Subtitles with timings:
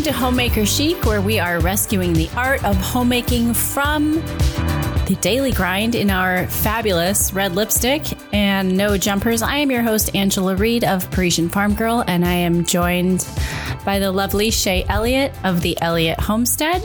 [0.00, 4.14] Welcome to Homemaker Chic, where we are rescuing the art of homemaking from
[5.04, 9.42] the daily grind in our fabulous red lipstick and no jumpers.
[9.42, 13.28] I am your host, Angela Reed of Parisian Farm Girl, and I am joined
[13.84, 16.82] by the lovely Shay Elliott of the Elliott Homestead.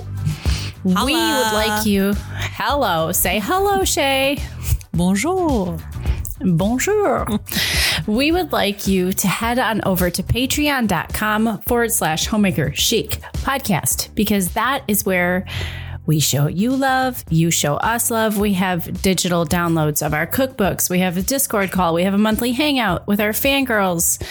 [0.83, 2.15] We would like you.
[2.17, 3.13] Hello.
[3.13, 4.43] Say hello, Shay.
[4.91, 5.79] Bonjour.
[6.41, 7.39] Bonjour.
[8.07, 14.13] We would like you to head on over to patreon.com forward slash homemaker chic podcast
[14.15, 15.45] because that is where
[16.05, 18.37] we show you love, you show us love.
[18.37, 20.89] We have digital downloads of our cookbooks.
[20.89, 21.93] We have a Discord call.
[21.93, 24.21] We have a monthly hangout with our fangirls.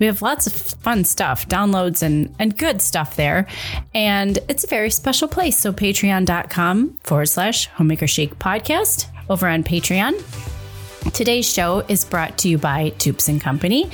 [0.00, 3.46] We have lots of fun stuff, downloads and, and good stuff there.
[3.94, 5.58] And it's a very special place.
[5.58, 10.49] So patreon.com forward slash homemaker chic podcast over on Patreon.
[11.12, 13.90] Today's show is brought to you by Toups and Company.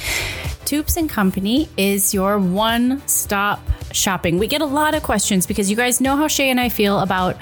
[0.64, 3.60] Toups and Company is your one stop
[3.92, 4.38] shopping.
[4.38, 6.98] We get a lot of questions because you guys know how Shay and I feel
[6.98, 7.36] about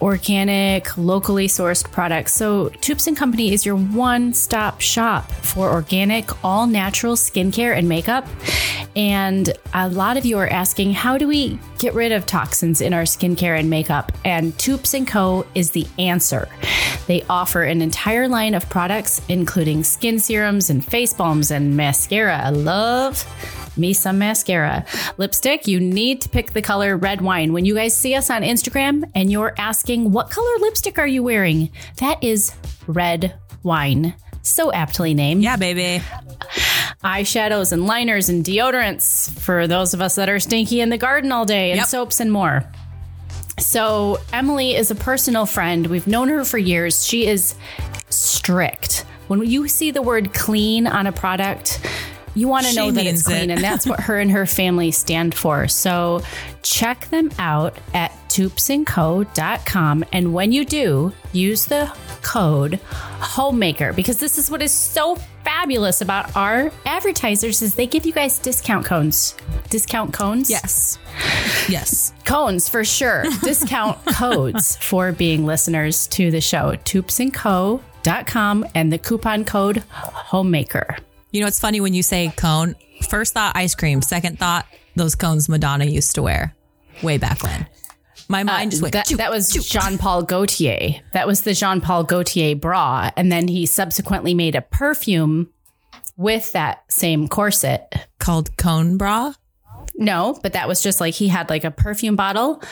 [0.00, 2.32] organic, locally sourced products.
[2.32, 7.88] So, Toups and Company is your one stop shop for organic, all natural skincare and
[7.88, 8.26] makeup.
[8.96, 12.92] And a lot of you are asking, how do we get rid of toxins in
[12.92, 14.12] our skincare and makeup?
[14.24, 15.46] And Toups and Co.
[15.54, 16.48] is the answer.
[17.06, 22.38] They offer an entire line of products, including skin serums and face balms and mascara.
[22.38, 23.24] I love
[23.78, 24.84] me some mascara.
[25.16, 27.52] Lipstick, you need to pick the color red wine.
[27.52, 31.22] When you guys see us on Instagram and you're asking, what color lipstick are you
[31.22, 31.70] wearing?
[31.98, 32.52] That is
[32.86, 34.14] red wine.
[34.42, 35.42] So aptly named.
[35.42, 36.02] Yeah, baby.
[37.04, 41.32] Eyeshadows and liners and deodorants for those of us that are stinky in the garden
[41.32, 41.86] all day and Yep.
[41.86, 42.64] soaps and more.
[43.58, 45.88] So, Emily is a personal friend.
[45.88, 47.04] We've known her for years.
[47.04, 47.56] She is
[48.08, 49.04] strict.
[49.26, 51.80] When you see the word clean on a product,
[52.38, 53.30] you want to know that it's means it.
[53.30, 55.68] clean, and that's what her and her family stand for.
[55.68, 56.22] So,
[56.62, 60.04] check them out at toupsandco.com.
[60.12, 61.90] And when you do, use the
[62.22, 62.74] code
[63.20, 68.12] homemaker because this is what is so fabulous about our advertisers is they give you
[68.12, 69.34] guys discount cones.
[69.70, 70.50] Discount cones?
[70.50, 70.98] Yes.
[71.68, 72.12] Yes.
[72.24, 73.24] cones for sure.
[73.42, 76.72] Discount codes for being listeners to the show.
[76.84, 80.96] Toupsandco.com and the coupon code homemaker.
[81.30, 82.74] You know, it's funny when you say cone.
[83.08, 84.02] First thought ice cream.
[84.02, 84.66] Second thought
[84.96, 86.54] those cones Madonna used to wear
[87.02, 87.66] way back when.
[88.28, 88.92] My uh, mind just went.
[88.92, 89.50] That, that was.
[89.68, 91.00] Jean Paul Gaultier.
[91.12, 93.10] That was the Jean Paul Gaultier bra.
[93.16, 95.50] And then he subsequently made a perfume
[96.16, 98.08] with that same corset.
[98.18, 99.34] called cone bra.
[99.94, 102.62] No, but that was just like he had like a perfume bottle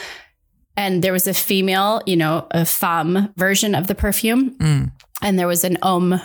[0.76, 4.56] and there was a female, you know, a femme version of the perfume.
[4.58, 4.92] Mm.
[5.22, 6.20] And there was an homme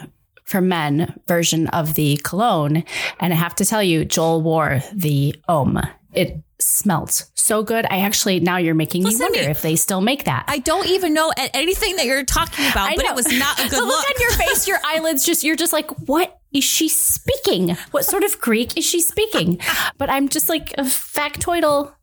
[0.51, 2.83] for men version of the cologne.
[3.19, 5.79] And I have to tell you, Joel wore the homme.
[6.13, 7.85] It smelt so good.
[7.89, 9.45] I actually, now you're making Listen me wonder me.
[9.47, 10.45] if they still make that.
[10.47, 13.71] I don't even know anything that you're talking about, but it was not a good
[13.71, 14.05] the look, look.
[14.05, 17.75] on your face, your eyelids, just you're just like, what is she speaking?
[17.91, 19.59] What sort of Greek is she speaking?
[19.97, 21.93] But I'm just like a factoidal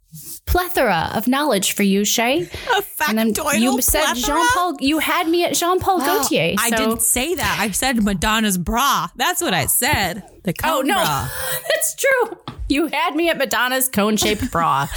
[0.46, 2.42] plethora of knowledge for you, Shay.
[2.42, 4.14] a And factoidal you said?
[4.14, 4.76] Jean Paul.
[4.80, 6.54] You had me at Jean Paul Gaultier.
[6.58, 7.56] I didn't say that.
[7.60, 9.08] I said Madonna's bra.
[9.16, 10.22] That's what I said.
[10.44, 11.28] The cone Oh no, bra.
[11.68, 12.38] that's true.
[12.68, 14.88] You had me at Madonna's cone-shaped bra.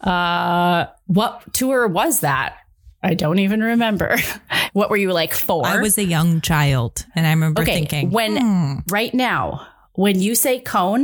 [0.00, 2.56] Uh, what tour was that?
[3.02, 4.16] I don't even remember.
[4.72, 5.64] What were you like four?
[5.66, 10.20] I was a young child, and I remember Okay, thinking, when hmm, right now, when
[10.20, 11.02] you say cone,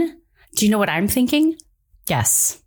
[0.57, 1.57] do you know what I'm thinking?
[2.07, 2.62] Yes.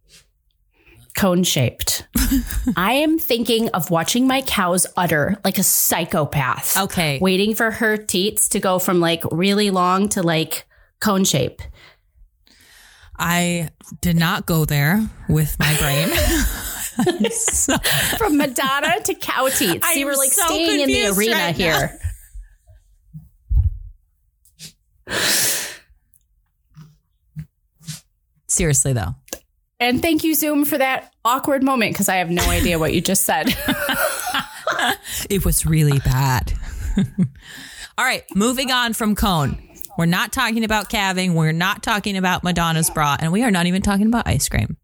[1.15, 2.07] Cone shaped.
[2.75, 6.75] I am thinking of watching my cows udder like a psychopath.
[6.77, 7.19] Okay.
[7.21, 10.65] Waiting for her teats to go from like really long to like
[10.99, 11.61] cone shape.
[13.17, 13.69] I
[14.01, 16.09] did not go there with my brain.
[17.31, 17.77] So-
[18.17, 19.85] From Madonna to cow teats.
[19.85, 21.99] I See, am we're like so staying in the arena right here.
[28.47, 29.15] Seriously, though.
[29.85, 33.01] And thank you, Zoom, for that awkward moment because I have no idea what you
[33.01, 33.55] just said.
[35.29, 36.53] It was really bad.
[37.97, 39.57] All right, moving on from cone.
[39.97, 41.33] We're not talking about calving.
[41.33, 44.77] We're not talking about Madonna's bra, and we are not even talking about ice cream.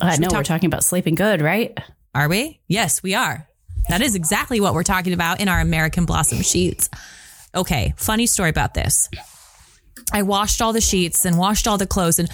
[0.00, 1.76] Uh, we no, we're talking about sleeping good, right?
[2.14, 2.60] Are we?
[2.66, 3.46] Yes, we are.
[3.88, 6.88] That is exactly what we're talking about in our American Blossom sheets.
[7.54, 9.08] Okay, funny story about this.
[10.12, 12.28] I washed all the sheets and washed all the clothes and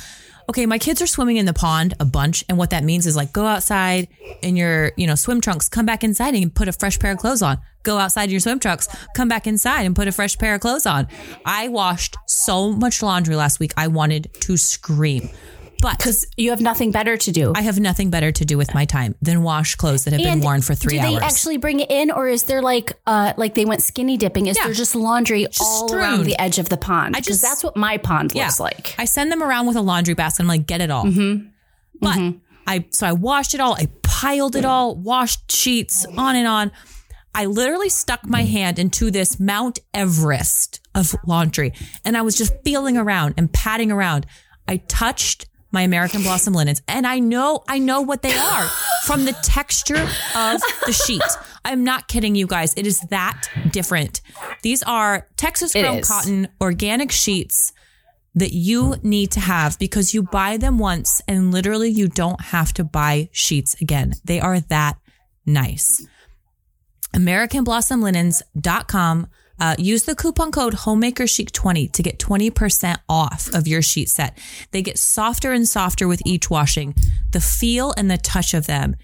[0.48, 3.16] okay, my kids are swimming in the pond a bunch and what that means is
[3.16, 4.08] like go outside
[4.43, 7.19] in your, you know, swim trunks, come back inside and put a fresh pair of
[7.19, 7.58] clothes on.
[7.82, 10.60] Go outside in your swim trunks, come back inside and put a fresh pair of
[10.60, 11.08] clothes on.
[11.44, 13.72] I washed so much laundry last week.
[13.76, 15.28] I wanted to scream.
[15.82, 17.52] But Because you have nothing better to do.
[17.55, 20.40] I have nothing better to do with my time than wash clothes that have been
[20.40, 21.08] worn for three hours.
[21.08, 21.20] do hours.
[21.20, 24.46] they actually bring it in, or is there like, uh, like they went skinny dipping?
[24.46, 24.64] Is Yeah.
[24.64, 26.00] there just laundry all strewn.
[26.02, 27.12] around the edge of the pond?
[27.14, 28.44] Because just- that's what my pond Yeah.
[28.46, 28.94] looks like.
[28.99, 30.43] I send them around with a laundry basket.
[30.43, 31.05] I'm like, get it all.
[31.05, 31.49] Mm-hmm.
[32.00, 32.34] But
[32.67, 33.75] I so I washed it all.
[33.75, 36.73] I piled it all, washed sheets on and on.
[37.34, 41.73] I literally stuck my hand into this Mount Everest of laundry,
[42.05, 44.25] and I was just feeling around and patting around.
[44.67, 48.64] I touched my American Blossom linens, and I know I know what they are
[49.04, 51.22] from the texture of the sheet.
[51.64, 52.74] I'm not kidding you guys.
[52.76, 54.20] It is that different.
[54.62, 57.72] These are Texas grown cotton organic sheets
[58.36, 62.72] that you need to have because you buy them once and literally you don't have
[62.74, 64.12] to buy sheets again.
[64.24, 64.98] They are that
[65.46, 66.06] nice.
[67.14, 69.26] AmericanBlossomLinens.com.
[69.58, 74.38] Uh, use the coupon code HomemakerChic20 to get 20% off of your sheet set.
[74.70, 76.94] They get softer and softer with each washing.
[77.32, 78.97] The feel and the touch of them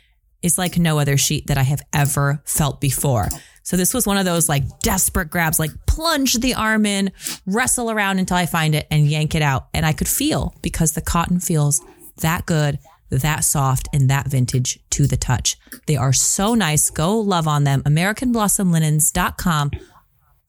[0.42, 3.28] is like no other sheet that I have ever felt before.
[3.62, 7.12] So this was one of those like desperate grabs, like plunge the arm in,
[7.46, 9.68] wrestle around until I find it and yank it out.
[9.72, 11.80] And I could feel because the cotton feels
[12.18, 12.78] that good,
[13.10, 15.56] that soft, and that vintage to the touch.
[15.86, 16.90] They are so nice.
[16.90, 17.82] Go love on them.
[17.84, 19.70] AmericanBlossomLinens.com.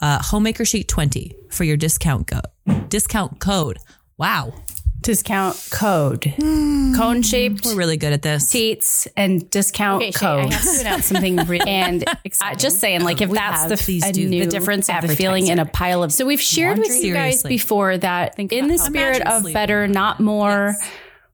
[0.04, 2.90] Uh, Homemaker Sheet 20 for your discount code.
[2.90, 3.78] Discount code.
[4.18, 4.54] Wow.
[5.00, 8.50] Discount code, cone shaped We're really good at this.
[8.50, 10.46] teats and discount Okay, Shay, code.
[10.52, 12.60] I have to announce something really and uh, exciting.
[12.60, 14.30] just saying, like if We that's have, the, please a do.
[14.30, 16.14] new, The the difference of the feeling in a pile of.
[16.14, 17.50] So we've shared with you guys Seriously.
[17.50, 19.54] before that in the spirit of sleeping.
[19.54, 20.74] better, not more,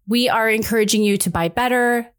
[0.08, 2.12] we are encouraging you to buy better,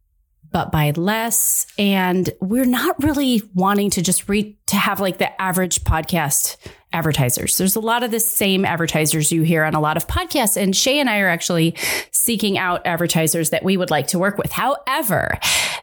[0.52, 1.66] but buy less.
[1.78, 6.56] And we're not really wanting to just read to have like the average podcast
[6.92, 7.56] advertisers.
[7.56, 10.60] There's a lot of the same advertisers you hear on a lot of podcasts.
[10.60, 11.76] And Shay and I are actually
[12.10, 14.52] seeking out advertisers that we would like to work with.
[14.52, 15.38] However,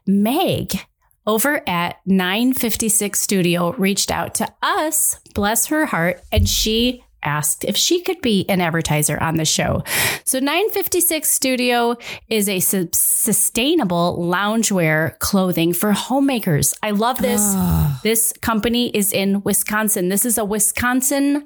[0.05, 0.79] Meg
[1.25, 7.75] over at 956 Studio reached out to us, bless her heart, and she asked if
[7.75, 9.83] she could be an advertiser on the show.
[10.23, 11.95] So 956 Studio
[12.29, 16.73] is a su- sustainable loungewear clothing for homemakers.
[16.83, 17.41] I love this.
[17.43, 17.99] Ah.
[18.03, 20.09] This company is in Wisconsin.
[20.09, 21.45] This is a Wisconsin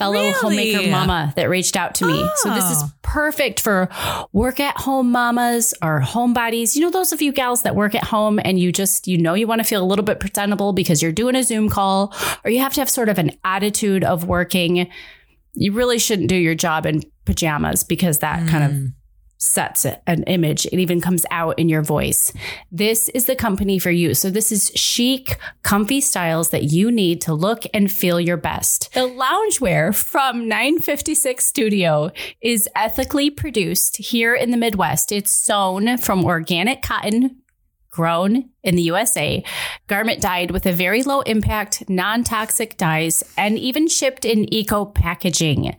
[0.00, 0.32] fellow Really?
[0.32, 2.28] homemaker mama that reached out to me.
[2.36, 2.90] So this is Oh.
[3.02, 3.88] perfect for
[4.32, 6.74] work at home mamas or homebodies.
[6.74, 9.34] You know, those of you gals that work at home and you just, you know,
[9.34, 12.14] you want to feel a little bit presentable because you're doing a Zoom call
[12.44, 14.88] or you have to have sort of an attitude of working.
[15.54, 18.92] You really shouldn't do your job in pajamas because that kind of mm.
[19.40, 20.66] Sets an image.
[20.66, 22.32] It even comes out in your voice.
[22.70, 24.14] This is the company for you.
[24.14, 28.92] So this is chic, comfy styles that you need to look and feel your best.
[28.92, 35.10] The loungewear from 956 Studio is ethically produced here in the Midwest.
[35.10, 37.40] It's sewn from organic cotton
[37.90, 39.42] grown in the USA,
[39.88, 44.84] garment dyed with a very low impact, non toxic dyes, and even shipped in eco
[44.84, 45.76] packaging.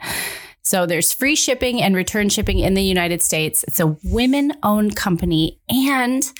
[0.62, 3.64] So there's free shipping and return shipping in the United States.
[3.68, 6.32] It's a women owned company and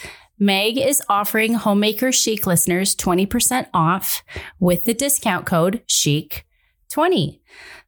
[0.42, 4.24] Meg is offering Homemaker Chic listeners 20% off
[4.60, 7.40] with the discount code CHIC20.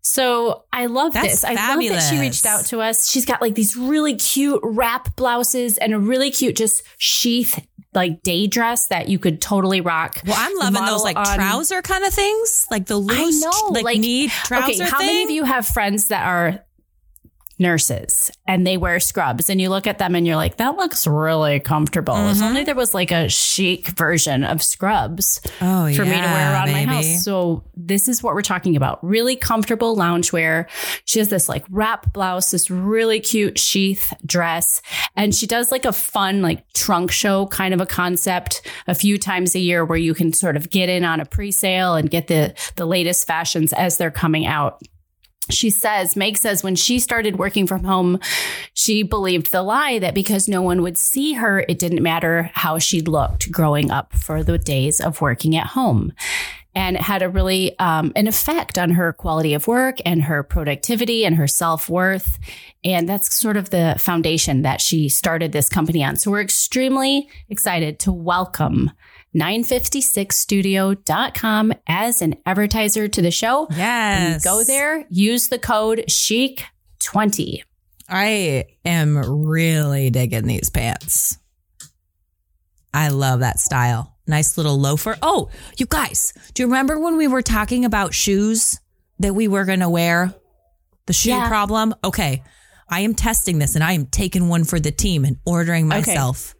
[0.02, 1.44] So I love That's this.
[1.44, 3.10] I love that she reached out to us.
[3.10, 8.24] She's got like these really cute wrap blouses and a really cute just sheath like
[8.24, 10.22] day dress that you could totally rock.
[10.26, 13.70] Well, I'm loving those like on- trouser kind of things, like the I loose, know,
[13.72, 15.08] like, like knee trouser okay, how thing.
[15.08, 16.64] many of you have friends that are
[17.60, 21.06] nurses and they wear scrubs and you look at them and you're like, that looks
[21.08, 22.16] really comfortable.
[22.16, 22.44] If Mm-hmm.
[22.44, 26.54] only there was like a chic version of scrubs Oh, for me to wear yeah,
[26.54, 27.24] around my house.
[27.24, 29.04] So this is what we're talking about.
[29.04, 30.68] Really comfortable loungewear.
[31.06, 34.82] She has this like wrap blouse, this really cute sheath dress,
[35.16, 39.18] and she does like a fun like trunk show kind of a concept a few
[39.18, 42.28] times a year where you can sort of get in on a pre-sale and get
[42.28, 44.82] the the latest fashions as they're coming out.
[45.50, 48.20] She says, Meg says, when she started working from home,
[48.74, 52.80] she believed the lie that because no one would see her, it didn't matter how
[52.80, 56.14] she looked growing up for the days of working at home.
[56.76, 60.42] And it had a really um, an effect on her quality of work and her
[60.42, 62.40] productivity and her self worth.
[62.84, 66.16] And that's sort of the foundation that she started this company on.
[66.16, 68.92] So we're extremely excited to welcome
[69.36, 73.68] 956studio.com as an advertiser to the show.
[73.72, 74.44] Yes.
[74.44, 77.64] Go there, use the code CHIC20.
[78.10, 81.38] I am really digging these pants.
[82.94, 84.16] I love that style.
[84.28, 85.18] Nice little loafer.
[85.22, 88.80] Oh, you guys, do you remember when we were talking about shoes
[89.20, 90.34] that we were going to wear?
[91.08, 91.48] The shoe Yeah.
[91.48, 91.94] problem?
[92.04, 92.44] Okay.
[92.88, 96.56] I am testing this and I am taking one for the team and ordering myself.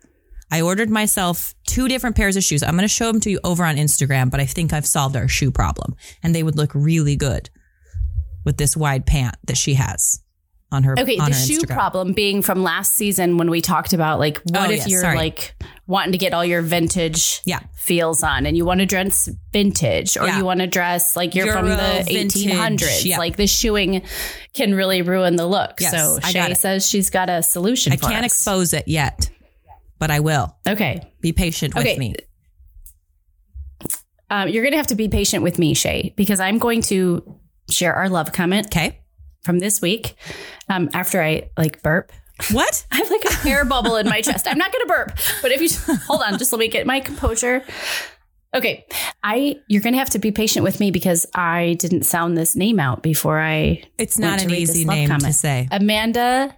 [0.54, 2.62] I ordered myself two different pairs of shoes.
[2.62, 5.16] I'm going to show them to you over on Instagram, but I think I've solved
[5.16, 7.50] our shoe problem and they would look really good
[8.46, 10.20] with this wide pant that she has
[10.72, 11.74] on her Okay, on the her shoe Instagram.
[11.74, 15.02] problem being from last season when we talked about like what Oh, if yes, you're
[15.02, 15.18] sorry.
[15.18, 15.56] like
[15.88, 17.60] wanting to get all your vintage Yeah.
[17.76, 20.38] feels on and you want to dress vintage or Yeah.
[20.40, 23.06] you want to dress like you're from the vintage, 1800s.
[23.06, 23.18] yeah.
[23.20, 24.02] Like the shoeing
[24.54, 25.74] can really ruin the look.
[25.80, 28.34] Yes, so Shay says she's got a solution I can't us.
[28.34, 29.30] expose it yet,
[30.04, 30.54] but I will.
[30.68, 31.02] Okay.
[31.22, 32.14] Be patient with me.
[34.30, 37.40] Um, you're going to have to be patient with me, Shay, because I'm going to
[37.70, 39.00] share our love comment Okay.
[39.44, 40.16] from this week
[40.68, 42.12] um, after I like burp.
[42.52, 42.86] What?
[42.92, 44.46] I have like an air bubble in my chest.
[44.46, 47.00] I'm not going to burp, but if you hold on, just let me get my
[47.00, 47.64] composure.
[48.54, 48.86] Okay,
[49.24, 52.58] I you're going to have to be patient with me because I didn't sound this
[52.58, 53.84] name out before I.
[53.98, 55.70] It's not an easy name to say.
[55.72, 56.54] Amanda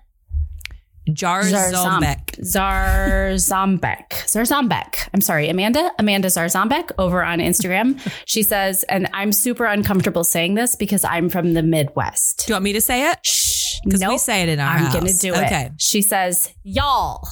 [1.08, 2.40] Jarzombek.
[2.42, 4.10] Zarzambek.
[4.26, 5.10] Zarzambek.
[5.14, 5.92] I'm sorry, Amanda.
[6.00, 8.00] Amanda Zarzambek over on Instagram.
[8.26, 12.46] She says, and I'm super uncomfortable saying this because I'm from the Midwest.
[12.48, 13.20] Do you want me to say it?
[13.26, 13.80] Shh.
[13.84, 14.20] Because we Nope.
[14.20, 14.94] say it in our I'm house.
[14.94, 15.46] gonna do it.
[15.46, 15.70] Okay.
[15.78, 17.28] She says, "Y'all,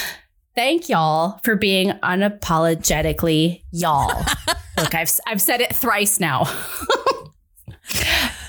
[0.54, 4.24] thank y'all for being unapologetically y'all."
[4.78, 6.44] Look, I've I've said it thrice now.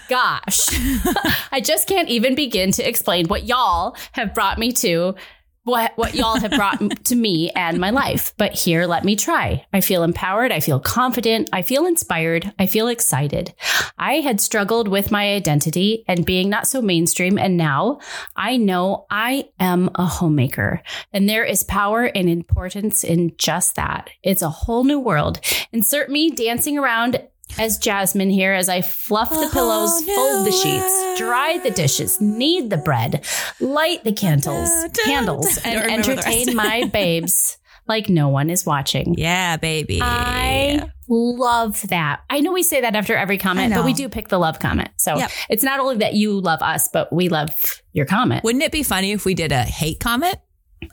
[0.07, 0.69] Gosh,
[1.51, 5.15] I just can't even begin to explain what y'all have brought me to.
[5.63, 8.33] What, what y'all have brought to me and my life.
[8.37, 9.65] But here, let me try.
[9.73, 10.49] I feel empowered.
[10.49, 11.49] I feel confident.
[11.51, 12.53] I feel inspired.
[12.57, 13.53] I feel excited.
[13.97, 17.37] I had struggled with my identity and being not so mainstream.
[17.37, 17.99] And now
[18.33, 24.09] I know I am a homemaker and there is power and importance in just that.
[24.23, 25.41] It's a whole new world.
[25.73, 27.21] Insert me dancing around
[27.59, 31.71] as Jasmine here as I fluff the oh, pillows, whole fold the sheets, dry the
[31.71, 33.25] dishes, knead the bread,
[33.59, 34.69] light the candles,
[35.05, 39.15] candles, and don't remember the entertain my babes like no one is watching.
[39.17, 39.99] Yeah, baby.
[40.01, 42.21] I love that.
[42.29, 44.89] I know we say that after every comment, but we do pick the love comment.
[44.97, 45.31] So Yep.
[45.49, 48.43] it's not only that you love us, but we love your comment.
[48.43, 50.35] Wouldn't it be funny if we did a hate comment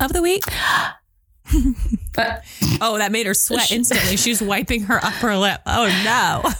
[0.00, 0.44] of the week?
[2.80, 4.16] oh, that made her sweat instantly.
[4.16, 5.60] She's wiping her upper lip.
[5.66, 6.50] Oh no.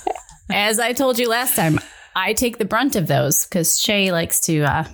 [0.55, 1.81] As I told you last time,
[2.14, 4.85] I take the brunt of those because Shay likes to uh,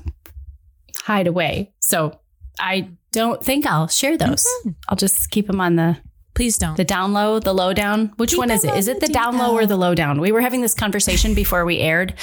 [1.02, 1.72] hide away.
[1.80, 2.20] So
[2.58, 4.44] I don't think I'll share those.
[4.44, 4.70] Mm-hmm.
[4.88, 5.98] I'll just keep them on the
[6.34, 6.76] Please don't.
[6.76, 8.12] the down low, the low down.
[8.16, 8.68] Which Keep one is it?
[8.68, 8.70] Is it?
[8.72, 10.20] on Is it the down low or the low down?
[10.20, 12.14] We were having this conversation before we aired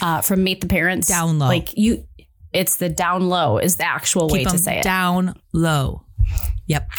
[0.00, 1.06] uh, from Meet the Parents.
[1.06, 1.46] Down low.
[1.46, 2.06] Like you,
[2.52, 4.82] it's the down low is the actual way to say it.
[4.82, 6.04] down low.
[6.66, 6.90] Yep.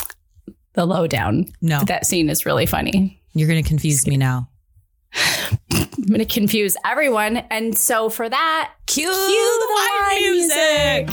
[0.73, 1.51] The lowdown.
[1.61, 1.83] No.
[1.83, 3.21] That scene is really funny.
[3.33, 4.49] You're going to confuse me now.
[5.71, 7.37] I'm going to confuse everyone.
[7.37, 11.09] And so for that, Cue, the wine music.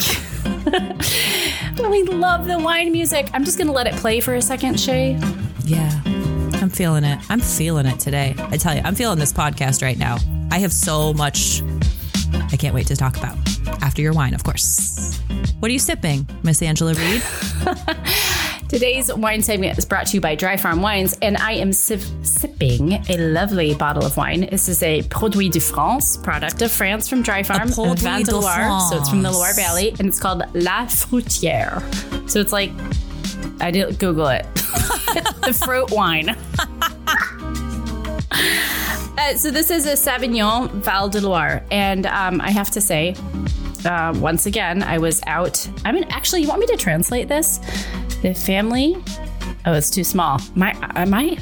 [1.90, 3.28] we love the wine music.
[3.32, 5.18] I'm just going to let it play for a second, Shay.
[5.64, 6.00] Yeah.
[6.06, 7.18] I'm feeling it.
[7.30, 8.34] I'm feeling it today.
[8.38, 10.18] I tell you, I'm feeling this podcast right now.
[10.50, 11.62] I have so much
[12.52, 13.36] I can't wait to talk about.
[13.82, 15.18] After your wine, of course.
[15.60, 17.22] What are you sipping, Miss Angela Reed?
[18.70, 22.02] Today's wine segment is brought to you by Dry Farm Wines, and I am sip-
[22.22, 24.46] sipping a lovely bottle of wine.
[24.48, 28.80] This is a Produit de France, product of France from Dry Farm, Vin de Loire.
[28.88, 31.80] So it's from the Loire Valley, and it's called La Fruitière.
[32.30, 32.70] So it's like,
[33.60, 34.46] I didn't Google it.
[34.54, 36.36] the fruit wine.
[39.18, 43.14] Uh, so this is a Sauvignon Val de Loire, and um, I have to say,
[43.86, 45.68] uh, once again, I was out.
[45.84, 47.58] I mean, actually, you want me to translate this?
[48.22, 48.96] The family.
[49.66, 50.40] Oh, it's too small.
[50.54, 51.38] My, am I?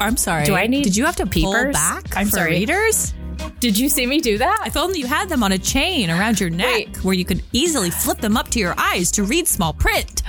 [0.00, 0.44] I'm sorry.
[0.44, 1.72] Do I need Did you have to pull peepers?
[1.74, 2.50] back I'm for sorry.
[2.52, 3.14] readers?
[3.60, 4.64] Did you see me do that?
[4.66, 7.04] If only you had them on a chain around your neck Wait.
[7.04, 10.22] where you could easily flip them up to your eyes to read small print.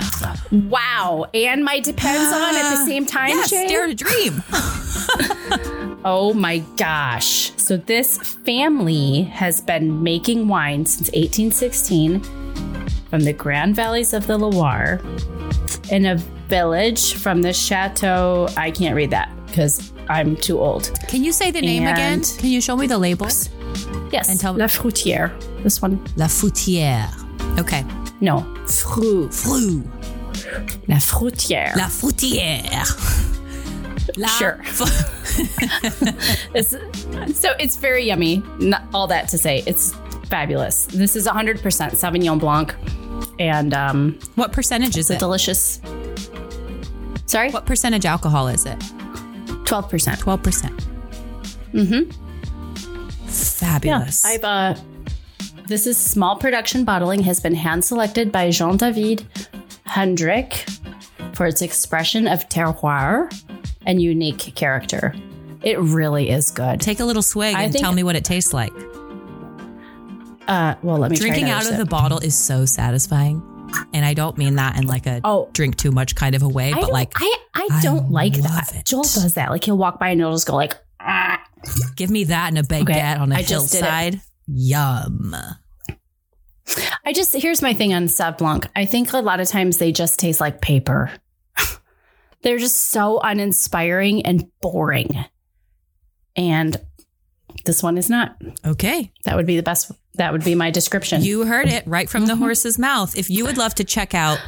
[0.50, 3.30] Wow, and my depends on at the same time.
[3.30, 3.68] Yes, Jay?
[3.68, 4.42] dare to dream.
[6.08, 7.50] Oh my gosh.
[7.56, 12.20] So this family has been making wine since 1816
[13.10, 15.00] from the Grand Valleys of the Loire
[15.90, 16.14] in a
[16.48, 18.46] village from the Chateau.
[18.56, 20.96] I can't read that because I'm too old.
[21.08, 22.22] Can you say the name again?
[22.22, 23.48] Can you show me the labels?
[24.12, 24.28] Yes.
[24.28, 25.32] And tell- La Fruitière.
[25.64, 25.98] This one.
[26.16, 27.10] La Foutière.
[27.58, 27.84] Okay.
[28.20, 28.46] No.
[28.68, 29.28] Fru.
[29.30, 29.82] Fru.
[30.86, 31.74] La Fruitière.
[31.76, 32.86] La Foutière.
[34.16, 34.60] La Sure.
[36.54, 36.70] It's,
[37.38, 38.42] so it's very yummy.
[38.58, 39.94] Not all that to say, it's
[40.28, 40.86] fabulous.
[40.86, 42.74] This is 100% Sauvignon Blanc,
[43.38, 45.18] and um, what percentage is it?
[45.18, 45.80] delicious.
[47.26, 48.78] Sorry, What percentage alcohol is it?
[48.78, 50.16] 12%.
[50.16, 50.84] 12%.
[51.74, 53.26] Mm-hmm.
[53.28, 54.24] Fabulous.
[54.24, 54.74] I've uh,
[55.66, 59.26] This is small production bottling has been hand selected by Jean David
[59.84, 60.66] Hendrick
[61.34, 63.28] for its expression of terroir
[63.86, 65.14] and unique character.
[65.62, 66.80] It really is good.
[66.80, 68.72] Take a little swig I and think- tell me what it tastes like.
[70.48, 73.42] Uh, well, let me Drinking out of the bottle is so satisfying.
[73.92, 75.48] And I don't mean that in like a Oh.
[75.52, 78.34] drink too much kind of a way, I but like I, I I don't like
[78.34, 78.72] that.
[78.76, 78.84] it.
[78.86, 79.50] Joel does that.
[79.50, 81.42] Like he'll walk by and he'll just go like, "Ah."
[81.96, 83.84] give me that and a baguette on a I just did it.
[83.84, 84.20] hillside.
[84.46, 85.34] Yum.
[87.04, 88.68] I just here's my thing on Sauv Blanc.
[88.76, 91.10] I think a lot of times they just taste like paper.
[92.46, 95.24] They're just so uninspiring and boring.
[96.36, 96.76] And
[97.64, 98.40] this one is not.
[98.64, 99.10] Okay.
[99.24, 99.90] That would be the best.
[100.14, 101.22] That would be my description.
[101.22, 103.18] You heard it right from the horse's mouth.
[103.18, 104.38] If you would love to check out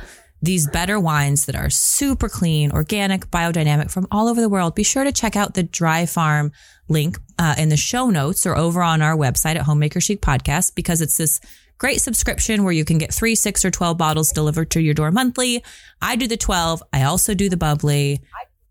[0.41, 4.85] these better wines that are super clean, organic, biodynamic from all over the world, be
[4.85, 6.53] sure to check out the Dry Farm
[6.89, 10.77] link uh, in the show notes or over on our website at Homemaker Chic Podcast
[10.77, 11.41] because it's this
[11.79, 15.11] great subscription where you can get three, six, or 12 bottles delivered to your door
[15.11, 15.65] monthly.
[16.03, 16.83] I do the 12.
[16.93, 18.21] I also do the bubbly.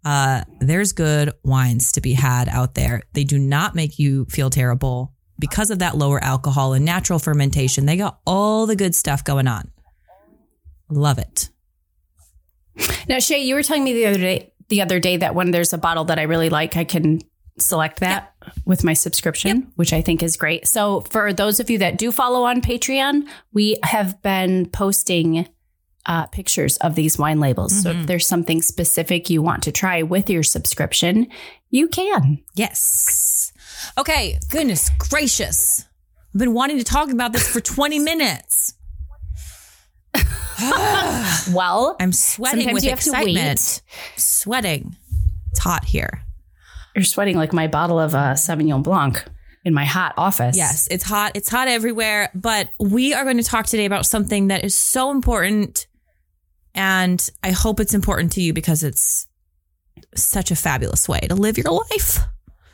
[0.06, 3.04] Uh, there's good wines to be had out there.
[3.14, 7.86] They do not make you feel terrible because of that lower alcohol and natural fermentation.
[7.86, 9.72] They got all the good stuff going on.
[10.90, 11.50] Love it.
[13.10, 15.74] now, Shay, you were telling me the other day, the other day that when there's
[15.74, 17.22] a bottle that I really like, I can
[17.60, 18.34] select that
[18.66, 20.68] with my subscription, which I think is great.
[20.68, 25.48] So, for those of you that do follow on Patreon, we have been posting
[26.06, 27.82] uh, pictures of these wine labels.
[27.84, 31.28] So, if there's something specific you want to try with your subscription,
[31.70, 32.44] you can.
[32.56, 33.54] Yes.
[33.98, 34.40] Okay.
[34.50, 35.86] Goodness gracious.
[36.34, 38.74] I've been wanting to talk about this for 20 minutes.
[41.54, 43.82] Well, I'm sweating with you have to excitement.
[44.16, 44.96] Sweating.
[45.52, 46.24] It's hot here.
[46.98, 49.24] You're sweating like my bottle of uh, Sauvignon Blanc
[49.64, 50.58] in my hot office.
[50.58, 51.34] Yes, it's hot.
[51.36, 52.32] It's hot everywhere.
[52.34, 55.86] But we are going to talk today about something that is so important.
[56.74, 59.28] And I hope it's important to you because it's
[60.16, 62.18] such a fabulous way to live your life.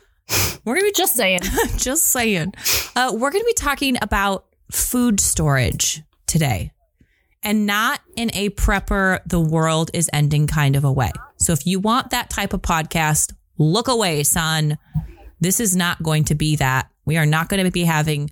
[0.64, 1.40] We're going to be Just saying.
[1.76, 2.54] just saying.
[2.96, 6.72] Uh, we're going to be talking about food storage today
[7.42, 11.12] and not in a prepper, the world is ending kind of a way.
[11.36, 14.78] So if you want that type of podcast, look away, son.
[15.40, 16.90] This is not going to be that.
[17.04, 18.30] We are not going to be having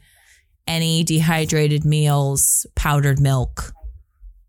[0.67, 3.73] any dehydrated meals, powdered milk.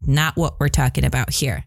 [0.06, 1.66] Not what we're talking about here.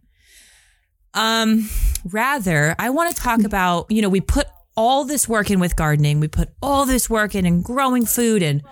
[1.15, 1.69] Um,
[2.05, 5.75] rather, I want to talk about, you know, we put all this work in with
[5.77, 6.21] gardening.
[6.21, 8.63] We put all this work in and growing food and,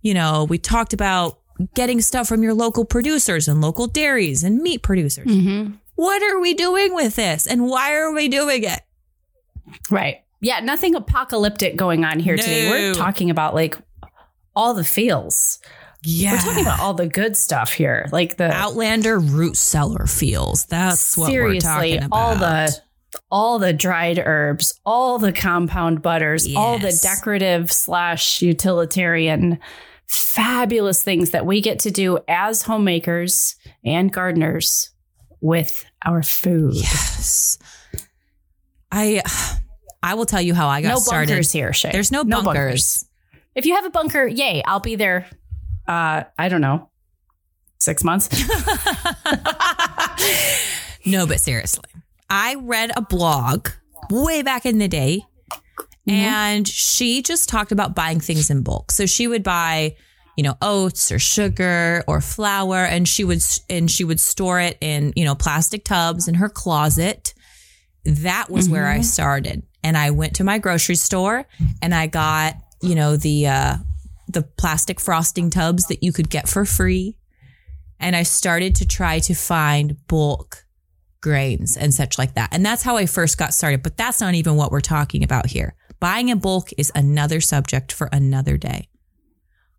[0.00, 1.38] you know, we talked about
[1.74, 5.26] getting stuff from your local producers and local dairies and meat producers.
[5.94, 7.46] What are we doing with this?
[7.46, 8.80] And why are we doing it?
[9.90, 10.22] Right.
[10.40, 12.68] Yeah, nothing apocalyptic going on here today.
[12.70, 13.76] We're talking about like
[14.56, 15.60] all the feels.
[16.04, 16.32] Yeah.
[16.32, 18.08] We're talking about all the good stuff here.
[18.10, 20.66] Like the Outlander root cellar feels.
[20.66, 22.16] That's what we're talking about.
[22.16, 22.80] all the
[23.30, 29.58] all the dried herbs, all the compound butters, all the decorative slash utilitarian
[30.08, 34.90] fabulous things that we get to do as homemakers and gardeners
[35.40, 36.74] with our food.
[36.74, 37.58] Yes.
[38.92, 39.22] I
[40.04, 41.28] I will tell you how I got no started.
[41.28, 41.90] bunkers here, Shay.
[41.92, 43.06] There's no bunkers.
[43.54, 45.26] If you have a bunker, yay, I'll be there.
[45.86, 46.90] Uh, I don't know,
[47.78, 48.28] six months.
[51.04, 51.90] No, but seriously,
[52.30, 53.70] I read a blog
[54.08, 55.22] way back in the day,
[56.06, 58.92] and she just talked about buying things in bulk.
[58.92, 59.96] So she would buy,
[60.36, 64.78] you know, oats or sugar or flour, and she would and she would store it
[64.80, 67.31] in you know plastic tubs in her closet.
[68.04, 71.46] That was where I started, and I went to my grocery store
[71.80, 73.76] and I got you know the uh,
[74.28, 77.16] the plastic frosting tubs that you could get for free.
[78.00, 80.64] And I started to try to find bulk
[81.20, 82.48] grains and such like that.
[82.52, 83.84] And that's how I first got started.
[83.84, 85.76] But that's not even what we're talking about here.
[86.00, 88.88] Buying in bulk is another subject for another day.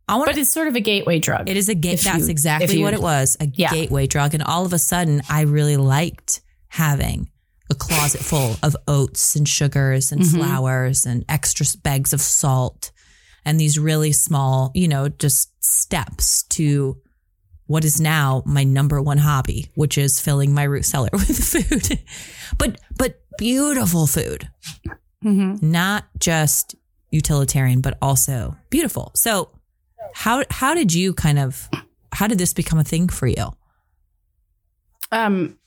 [0.07, 1.49] I want but it's sort of a gateway drug.
[1.49, 1.99] it is a gate.
[1.99, 3.35] That's you- exactly you- what it was.
[3.41, 3.71] A Yeah.
[3.71, 4.33] gateway drug.
[4.33, 7.29] And all of a sudden, I really liked having
[7.71, 10.37] a closet full of oats and sugars and Mm-hmm.
[10.37, 12.91] flours and extra bags of salt
[13.45, 16.97] and these really small, you know, just steps to
[17.67, 21.99] what is now my number one hobby, which is filling my root cellar with food.
[22.57, 24.49] but but beautiful food.
[25.23, 25.71] Mm-hmm.
[25.71, 26.75] Not just
[27.11, 29.11] utilitarian, but also beautiful.
[29.15, 29.49] So
[30.13, 31.69] how how did you kind of
[32.11, 33.51] how did this become a thing for you?
[35.11, 35.57] Um,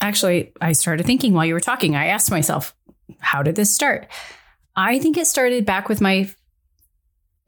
[0.00, 1.96] actually, I started thinking while you were talking.
[1.96, 2.74] I asked myself,
[3.18, 4.08] how did this start?
[4.74, 6.28] I think it started back with my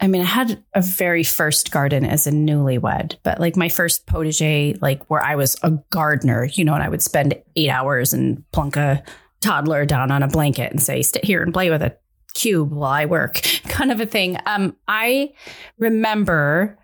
[0.01, 4.07] I mean, I had a very first garden as a newlywed, but like my first
[4.07, 8.13] potager, like where I was a gardener, you know, and I would spend eight hours
[8.13, 9.03] and plunk a
[9.41, 11.97] toddler down on a blanket and say, sit here and play with a
[12.35, 14.39] cube while I work, kind of a thing.
[14.47, 15.33] Um, I
[15.79, 16.79] remember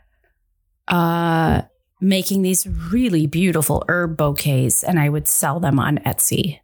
[0.89, 1.63] uh,
[2.01, 6.61] making these really beautiful herb bouquets and I would sell them on Etsy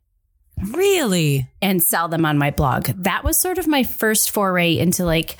[0.62, 1.48] Really?
[1.62, 2.88] and sell them on my blog.
[2.88, 5.36] That was sort of my first foray into like,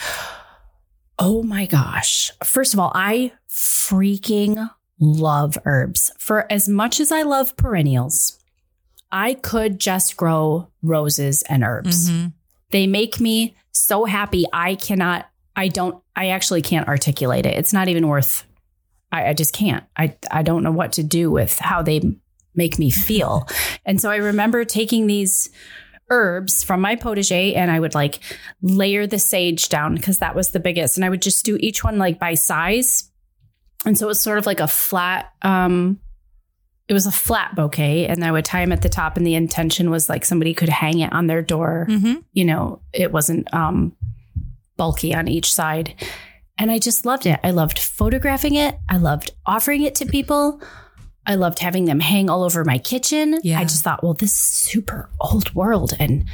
[1.18, 2.30] oh my gosh.
[2.42, 6.10] First of all, I freaking love herbs.
[6.18, 8.38] For as much as I love perennials,
[9.12, 12.10] I could just grow roses and herbs.
[12.10, 12.32] Mhm.
[12.70, 14.44] They make me so happy.
[14.52, 17.58] I cannot, I don't, I actually can't articulate it.
[17.58, 18.44] It's not even worth,
[19.12, 19.84] I, I just can't.
[19.96, 22.00] I, I don't know what to do with how they
[22.54, 23.48] make me feel.
[23.84, 25.50] and so I remember taking these
[26.10, 28.18] herbs from my potager and I would like
[28.60, 30.96] layer the sage down because that was the biggest.
[30.96, 33.10] And I would just do each one like by size.
[33.86, 36.00] And so it was sort of like a flat, um,
[36.88, 39.36] it was a flat bouquet and I would tie them at the top and the
[39.36, 42.24] intention was like somebody could hang it on their door Mhm.
[42.32, 43.96] you know, it wasn't um,
[44.76, 45.94] bulky on each side.
[46.60, 47.40] And I just loved it.
[47.42, 48.78] I loved photographing it.
[48.88, 50.60] I loved offering it to people.
[51.26, 53.40] I loved having them hang all over my kitchen.
[53.42, 53.58] Yeah.
[53.58, 56.28] I just thought, well, this is super old world and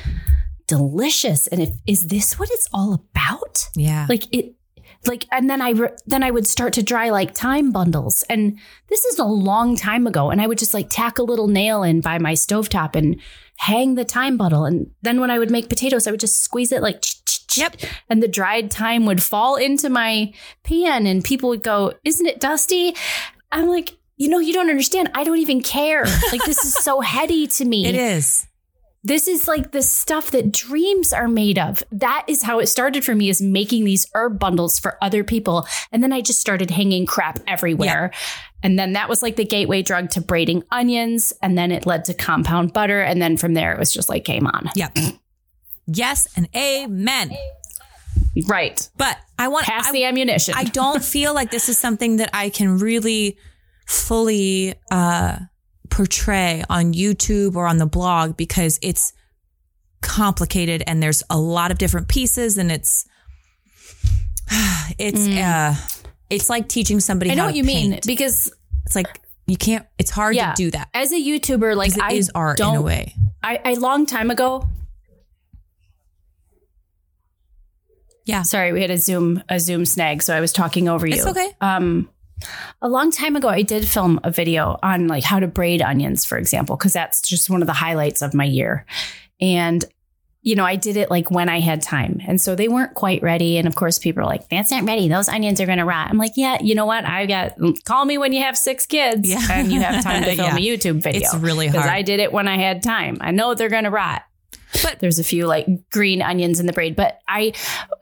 [0.67, 1.47] delicious.
[1.47, 3.69] And if is this what it's all about?
[3.77, 4.07] Yeah.
[4.09, 4.57] Like it
[5.07, 8.59] like and then I re- then I would start to dry like thyme bundles and
[8.89, 11.83] this is a long time ago and I would just like tack a little nail
[11.83, 13.21] in by my stovetop and
[13.59, 16.73] hang the thyme bundle and then when I would make potatoes I would just squeeze
[16.73, 17.03] it like
[17.59, 17.77] Yep.
[18.09, 20.33] and the dried thyme would fall into my
[20.65, 22.95] pan and people would go isn't it dusty
[23.53, 27.01] I'm like you know you don't understand I don't even care like this is so
[27.15, 28.47] heady to me it is.
[29.05, 31.83] this is like the stuff that dreams are made of.
[31.93, 35.67] That is how it started for me is making these herb bundles for other people.
[35.93, 38.11] And then I just started hanging crap everywhere.
[38.65, 41.33] And then that was like the gateway drug to braiding onions.
[41.41, 43.01] And then it led to compound butter.
[43.01, 44.71] And then from there, it was just like game on.
[44.75, 44.97] Yep.
[45.87, 47.37] Yes and amen.
[48.47, 48.89] Right.
[48.97, 50.55] But I want Pass I, the ammunition.
[50.57, 53.39] I don't feel like this is something that I can really
[53.87, 55.39] fully uh,
[55.91, 59.13] portray on YouTube or on the blog because it's
[60.03, 63.07] complicated and there's a lot of different pieces and it's
[64.99, 65.75] it's uh
[66.31, 67.33] it's like teaching somebody Mm.
[67.33, 68.53] I know what you mean because
[68.85, 70.89] It's like you can't it's hard yeah, to do that.
[70.95, 73.15] as a YouTuber, like I is art don't, in a way.
[73.43, 74.69] I, a long time ago.
[78.27, 78.43] Yeah.
[78.43, 81.15] Sorry, we had a Zoom a Zoom snag, so I was talking over you.
[81.15, 81.49] It's okay.
[81.61, 82.11] Um,
[82.83, 86.25] a long time ago, I did film a video on like how to braid onions,
[86.27, 88.85] for example, because that's just one of the highlights of my year.
[89.41, 89.83] And
[90.43, 93.21] you know, I did it like when I had time, and so they weren't quite
[93.21, 93.59] ready.
[93.59, 95.09] And of course, people are like, "That's not ready.
[95.09, 97.05] Those onions are going to rot." I'm like, "Yeah, you know what?
[97.05, 99.41] I got call me when you have six kids Yeah.
[99.51, 100.73] and you have time to film Yeah.
[100.73, 101.93] a YouTube video." It's really because hard.
[101.93, 103.19] I did it when I had time.
[103.21, 104.23] I know they're going to rot.
[104.83, 106.97] But there's a few like green onions in the braid.
[106.97, 107.53] But I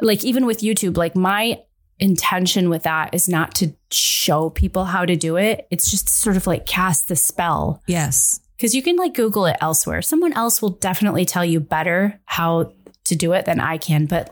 [0.00, 1.60] like even with YouTube, like my
[2.00, 5.66] intention with that is not to show people how to do it.
[5.70, 8.40] It's just sort of like cast the spell Yes.
[8.56, 10.02] because you can like Google it elsewhere.
[10.02, 12.72] Someone else will definitely tell you better how
[13.04, 14.06] to do it than I can.
[14.06, 14.30] But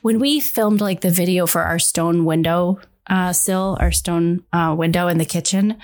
[0.00, 4.74] when we filmed like the video for our stone window uh, sill, our stone uh,
[4.76, 5.76] window in the kitchen,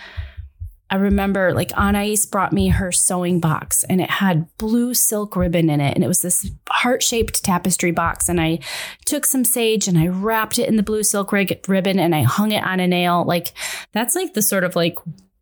[0.92, 5.70] I remember like Anais brought me her sewing box and it had blue silk ribbon
[5.70, 5.94] in it.
[5.94, 8.28] And it was this heart shaped tapestry box.
[8.28, 8.58] And I
[9.06, 12.24] took some sage and I wrapped it in the blue silk rig- ribbon and I
[12.24, 13.24] hung it on a nail.
[13.24, 13.54] Like
[13.92, 14.98] that's like the sort of like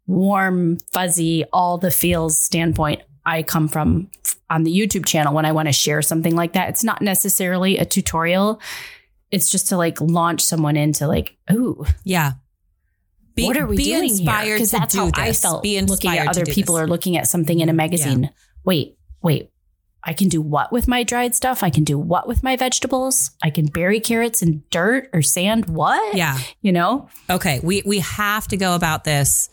[0.07, 4.09] warm, fuzzy, all the feels standpoint I come from
[4.51, 6.69] on the YouTube channel when I want to share something like that.
[6.69, 8.61] It's not necessarily a tutorial.
[9.33, 12.35] It's just to like launch someone into like, ooh, Yeah.
[13.35, 15.19] Be, what are we doing inspired Because to that's do how this.
[15.19, 16.83] I felt Be looking inspired at other people this.
[16.83, 18.31] are looking at something in a magazine.
[18.64, 19.51] Wait, wait.
[20.03, 21.62] I can do what with my dried stuff?
[21.62, 23.33] I can do what with my vegetables?
[23.43, 25.66] I can bury carrots in dirt or sand.
[25.66, 26.16] What?
[26.16, 26.38] Yeah.
[26.62, 27.09] You know?
[27.29, 29.51] Okay, we we have to go about this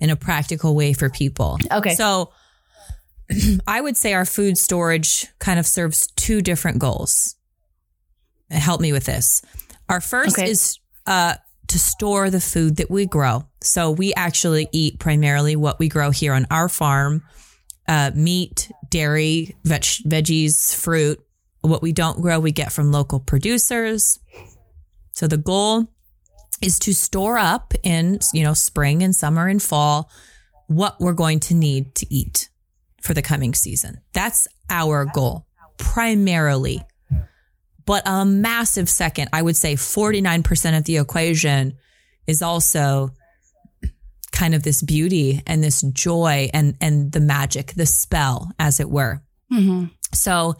[0.00, 1.58] in a practical way for people.
[1.70, 1.94] Okay.
[1.94, 2.32] So
[3.66, 7.36] I would say our food storage kind of serves two different goals.
[8.50, 9.42] Help me with this.
[9.88, 10.50] Our first Okay.
[10.50, 11.34] is uh
[11.72, 13.46] to store the food that we grow.
[13.62, 17.22] So we actually eat primarily what we grow here on our farm.
[17.88, 21.18] Uh, meat, dairy, veg- veggies, fruit.
[21.62, 24.18] What we don't grow, we get from local producers.
[25.12, 25.88] So the goal
[26.60, 30.10] is to store up in, you know, spring and summer and fall
[30.66, 32.50] what we're going to need to eat
[33.00, 34.00] for the coming season.
[34.12, 35.46] That's our goal
[35.78, 36.82] primarily.
[37.84, 41.76] But a massive second, I would say 49% of the equation
[42.26, 43.10] is also
[44.30, 48.90] kind of this beauty and this joy and, and the magic, the spell, as it
[48.90, 49.22] were.
[49.52, 49.86] Mm-hmm.
[50.14, 50.56] So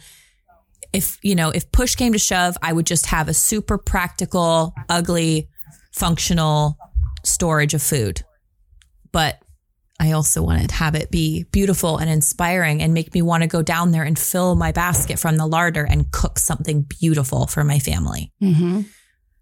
[0.93, 4.75] if, you know, if push came to shove, I would just have a super practical,
[4.89, 5.49] ugly,
[5.93, 6.77] functional
[7.25, 8.23] storage of food.
[9.11, 9.42] But
[10.03, 13.47] I also want to have it be beautiful and inspiring and make me want to
[13.47, 17.63] go down there and fill my basket from the larder and cook something beautiful for
[17.63, 18.33] my family.
[18.43, 18.81] Mm-hmm.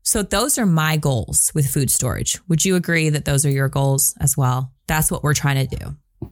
[0.02, 2.38] So those are my goals with food storage.
[2.48, 4.74] Would you agree that those are your goals as well?
[4.86, 6.30] That's what we're trying to do.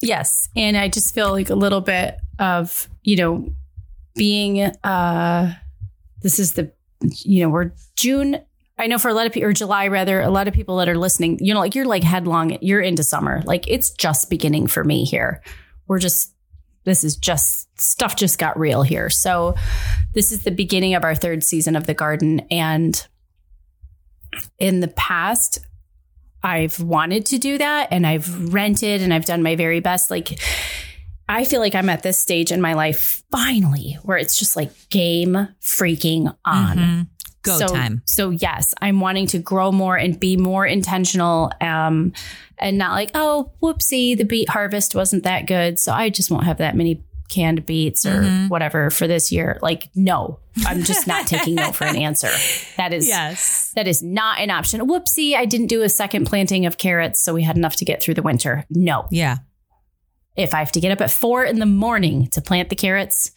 [0.00, 0.48] Yes.
[0.56, 3.54] And I just feel like a little bit of, you know,
[4.16, 5.54] being uh
[6.20, 8.40] this is the you know, we're June
[8.78, 10.88] I know for a lot of people, or July rather, a lot of people that
[10.88, 13.42] are listening, you know, like you're like headlong, you're into summer.
[13.44, 15.42] Like it's just beginning for me here.
[15.86, 16.34] We're just,
[16.84, 19.10] this is just, stuff just got real here.
[19.10, 19.54] So
[20.14, 22.40] this is the beginning of our third season of the garden.
[22.50, 23.06] And
[24.58, 25.58] in the past,
[26.42, 30.10] I've wanted to do that and I've rented and I've done my very best.
[30.10, 30.40] Like,
[31.28, 34.70] I feel like I'm at this stage in my life finally where it's just like
[34.90, 36.78] game freaking on.
[36.78, 37.06] Mhm.
[37.42, 38.02] Go so, time.
[38.06, 42.12] So yes, I'm wanting to grow more and be more intentional, um,
[42.58, 46.44] and not like, oh, whoopsie, the beet harvest wasn't that good, so I just won't
[46.44, 48.48] have that many canned beets or Mhm.
[48.50, 49.58] whatever for this year.
[49.62, 52.28] Like, no, I'm just not taking no for an answer.
[52.76, 53.72] That is Yes.
[53.74, 54.82] that is not an option.
[54.82, 58.02] Whoopsie, I didn't do a second planting of carrots, so we had enough to get
[58.02, 58.66] through the winter.
[58.70, 59.38] No, Yeah.
[60.36, 63.30] if I have to get up at four in the morning to plant the carrots,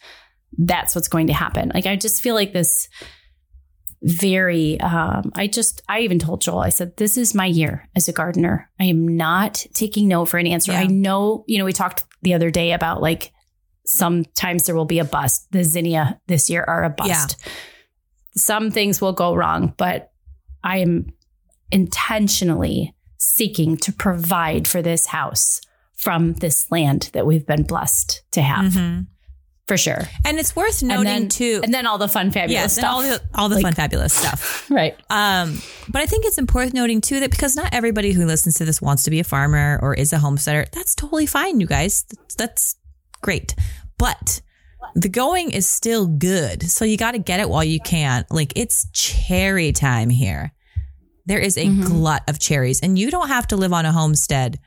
[0.58, 1.70] that's what's going to happen.
[1.74, 2.88] Like I just feel like this
[4.02, 8.08] very um I just I even told Joel, I said, This is my year as
[8.08, 8.70] a gardener.
[8.80, 10.72] I am not taking no for an answer.
[10.72, 10.80] Yeah.
[10.80, 13.32] I know, you know, we talked the other day about like
[13.84, 15.46] sometimes there will be a bust.
[15.52, 17.36] The zinnia this year are a bust.
[18.34, 20.12] Some things will go wrong, but
[20.62, 21.12] I am
[21.70, 25.60] intentionally seeking to provide for this house
[25.94, 29.06] from this land that we've been blessed to have Mhm.
[29.68, 30.02] For sure.
[30.24, 31.60] And it's worth And noting then, too.
[31.64, 32.84] and then all the fun, fabulous yes, stuff.
[32.84, 34.70] and all the all the Like- fun, fabulous stuff.
[34.70, 34.96] right.
[35.10, 38.64] Um, but I think it's important noting too that because not everybody who listens to
[38.64, 42.04] this wants to be a farmer or is a homesteader, that's totally fine, you guys.
[42.08, 42.76] That's, that's
[43.22, 43.54] great.
[43.98, 44.40] But
[44.94, 46.62] the going is still good.
[46.70, 48.24] So you got to get it while you can.
[48.30, 50.52] Like it's cherry time here.
[51.26, 51.86] There is a Mhm.
[51.86, 54.60] glut of cherries, and you don't have to live on a homestead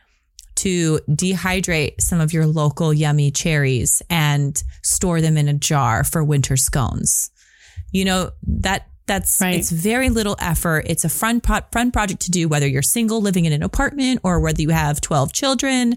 [0.63, 6.23] to dehydrate some of your local yummy cherries and store them in a jar for
[6.23, 7.31] winter scones.
[7.91, 9.55] You know, that that's Right.
[9.57, 10.85] it's very little effort.
[10.87, 14.19] It's a fun pro- fun project to do whether you're single living in an apartment
[14.23, 15.95] or whether you have 12 children.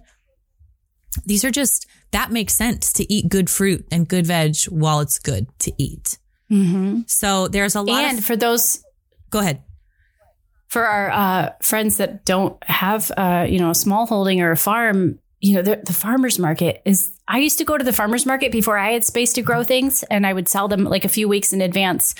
[1.27, 5.19] These are just that makes sense to eat good fruit and good veg while it's
[5.19, 6.19] good to eat.
[6.51, 7.01] Mm-hmm.
[7.07, 8.83] So there's a lot And of for those
[9.31, 9.63] go ahead.
[10.73, 14.57] For our uh, friends that don't have uh, you know a small holding or a
[14.57, 18.25] farm you know the, the farmers market is i used to go to the farmers
[18.27, 21.09] market before i had space to grow things and i would sell them like a
[21.09, 22.15] few weeks in advance.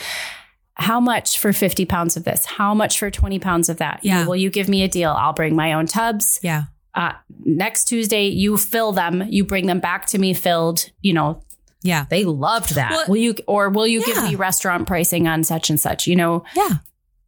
[0.75, 2.47] How much for 50 pounds of this?
[2.47, 4.01] How much for 20 pounds of that?
[4.03, 4.27] You know, Yeah.
[4.27, 5.11] will you give me a deal?
[5.11, 6.41] I'll bring my own tubs.
[6.43, 6.63] Yeah.
[6.95, 7.13] uh,
[7.45, 9.23] next tuesday you fill them.
[9.29, 11.43] You bring them back to me filled you know.
[11.83, 12.07] Yeah.
[12.09, 12.91] they loved that.
[12.93, 16.17] Well, will you or will you give me restaurant pricing on such and such you
[16.17, 16.43] know?
[16.57, 16.79] Yeah.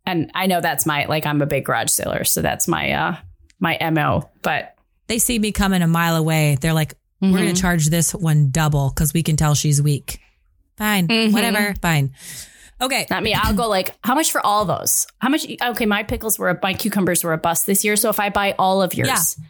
[0.06, 3.16] And I know that's my like I'm a big garage sailor, so that's my uh
[3.60, 4.28] my mo.
[4.42, 4.74] But
[5.06, 6.56] They see me coming a mile away.
[6.60, 7.36] They're like, we're Mhm.
[7.42, 10.20] going to charge this one double because we can tell she's weak.
[10.76, 11.08] Fine.
[11.08, 11.32] Mhm.
[11.32, 11.74] Whatever.
[11.80, 12.12] Fine.
[12.82, 13.06] Okay.
[13.10, 13.32] not me.
[13.34, 15.06] I'll go like, how much for all those?
[15.20, 15.46] How much?
[15.62, 17.96] Okay, my pickles were my cucumbers were a bust this year.
[17.96, 19.44] So if I buy all of yours, Yeah.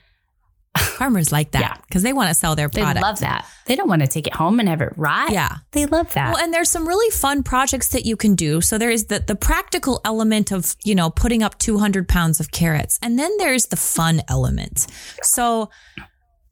[0.78, 1.76] Farmers like that Yeah.
[1.88, 2.94] because they want to sell their product.
[2.96, 3.46] they love that.
[3.66, 5.30] They don't want to take it home and have it rot.
[5.32, 5.56] Yeah.
[5.72, 6.34] they love that.
[6.34, 8.60] Well, and there's some really fun projects that you can do.
[8.60, 12.50] So there is the, the practical element of, you know, putting up 200 pounds of
[12.50, 12.98] carrots.
[13.02, 14.86] And then there's the fun element.
[15.22, 15.70] So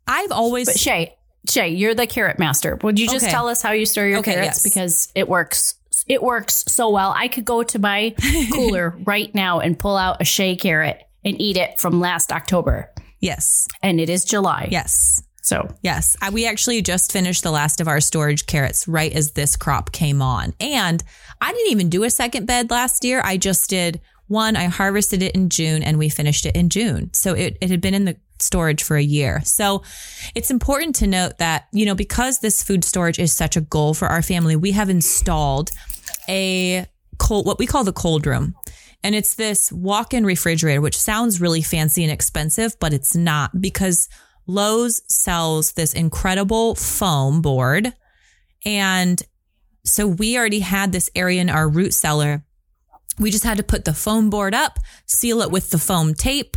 [0.07, 1.17] I've always, but Shay,
[1.49, 2.77] Shay, you're the carrot master.
[2.83, 3.33] Would you just Okay.
[3.33, 4.63] tell us how you store your Okay, carrots yes.
[4.63, 5.75] because it works.
[6.07, 7.13] It works so well.
[7.17, 8.15] I could go to my
[8.53, 12.91] cooler right now and pull out a Shay carrot and eat it from last October,
[13.23, 14.69] yes, and it is July.
[14.71, 15.23] yes.
[15.45, 19.33] So Yes, I, we actually just finished the last of our storage carrots right as
[19.33, 20.55] this crop came on.
[20.61, 21.03] And
[21.41, 23.21] I didn't even do a second bed last year.
[23.25, 24.55] I just did one.
[24.55, 27.13] I harvested it in June and we finished it in June.
[27.13, 29.41] So it, it had been in the storage for a year.
[29.45, 29.83] So
[30.37, 33.95] it's important to note that, you know, because this food storage is such a goal
[33.95, 35.73] for our family, we have installed
[36.29, 36.87] a
[37.19, 38.55] cold, what we call the cold room.
[39.05, 43.61] And it's this walk in refrigerator, which sounds really fancy and expensive, but it's not
[43.61, 44.09] because
[44.47, 47.93] Lowe's sells this incredible foam board
[48.65, 49.23] and
[49.85, 52.45] so we already had this area in our root cellar.
[53.19, 56.57] We just had to put the foam board up, seal it with the foam tape,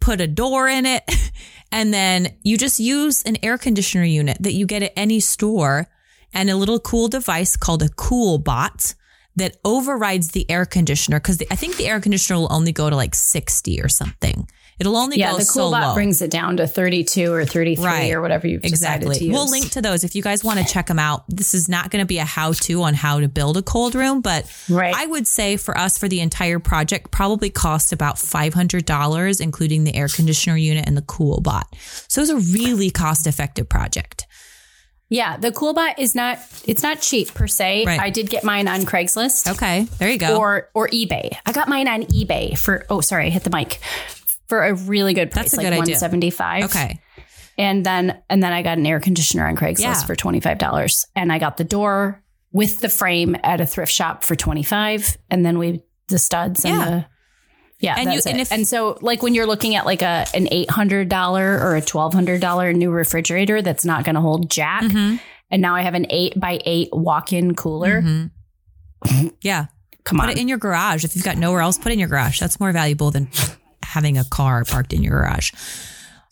[0.00, 1.02] put a door in it,
[1.72, 5.86] and then you just use an air conditioner unit that you get at any store
[6.34, 8.94] and a little cool device called a CoolBot
[9.36, 12.96] that overrides the air conditioner because I think the air conditioner will only go to
[12.96, 14.48] like 60 or something.
[14.78, 15.94] It'll only yeah, go the so CoolBot low.
[15.94, 18.12] brings it down to 32 or 33 Right.
[18.12, 19.26] or whatever you've decided to Exactly.
[19.28, 19.32] use.
[19.34, 21.24] We'll link to those if you guys want to check them out.
[21.30, 23.94] This is not going to be a how to on how to build a cold
[23.94, 24.94] room, but Right.
[24.94, 29.94] I would say for us, for the entire project, probably cost about $500, including the
[29.94, 31.64] air conditioner unit and the CoolBot.
[32.08, 34.25] So it was a really cost effective project.
[35.08, 37.84] Yeah, the CoolBot is not it's not cheap per se.
[37.86, 38.00] Right.
[38.00, 39.82] I did get mine on Craigslist Okay.
[39.98, 40.36] There you go.
[40.38, 41.36] or or eBay.
[41.46, 43.78] I got mine on eBay for oh sorry, I hit the mic.
[44.48, 45.94] For a really good price, That's a like good idea.
[45.96, 46.64] 175.
[46.64, 47.00] okay.
[47.58, 50.02] And then and then I got an air conditioner on Craigslist Yeah.
[50.04, 54.34] for $25 and I got the door with the frame at a thrift shop for
[54.36, 56.84] 25 and then we the studs and Yeah.
[56.90, 57.06] the
[57.80, 60.48] yeah, And you- and if- and so like when you're looking at like a an
[60.50, 64.50] eight hundred dollar or a twelve hundred dollar new refrigerator that's not going to hold
[64.50, 65.20] jack, Mhm.
[65.50, 68.02] and now I have an eight by eight walk in cooler.
[68.02, 68.30] Mhm.
[69.42, 69.66] Yeah.
[70.04, 71.04] Come Put on, it in your garage.
[71.04, 72.38] If you've got nowhere else, put it in your garage.
[72.38, 73.28] That's more valuable than
[73.82, 75.50] having a car parked in your garage.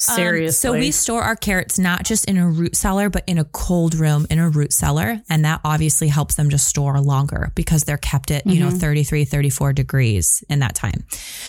[0.09, 0.53] Um, seriously.
[0.53, 3.95] so we store our carrots not just in a root cellar, but in a cold
[3.95, 5.23] room in a root cellar.
[5.31, 9.25] And that obviously helps them to store longer because they're kept at, you know, 33,
[9.25, 11.05] 34 degrees in that time.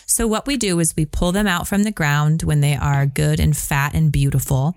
[0.05, 3.05] So what we do is we pull them out from the ground when they are
[3.05, 4.75] good and fat and beautiful.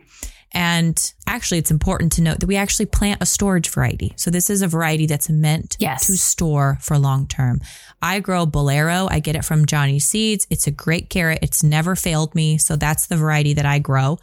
[0.53, 4.15] And actually, it's important to note that we actually plant a storage variety.
[4.17, 6.07] So this is a variety that's meant Yes.
[6.07, 7.61] to store for long term.
[8.01, 9.09] I grow Bolero.
[9.11, 10.47] I get it from Johnny Seeds.
[10.49, 11.41] It's a great carrot.
[11.43, 12.57] It's never failed me.
[12.57, 14.19] So that's the variety that I grow.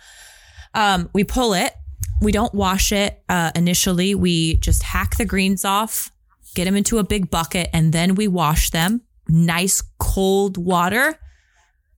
[0.74, 1.74] Um, we pull it.
[2.22, 4.16] We don't wash it uh, initially.
[4.16, 6.12] We just hack the greens off,
[6.56, 9.02] get them into a big bucket, and then we wash them.
[9.28, 11.20] Nice cold water.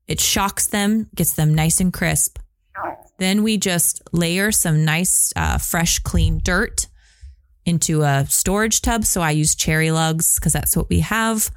[0.07, 2.39] It shocks them, gets them nice and crisp.
[3.17, 6.87] Then we just layer some nice, uh, fresh, clean dirt
[7.65, 9.05] into a storage tub.
[9.05, 11.49] So I use cherry lugs because that's what we have.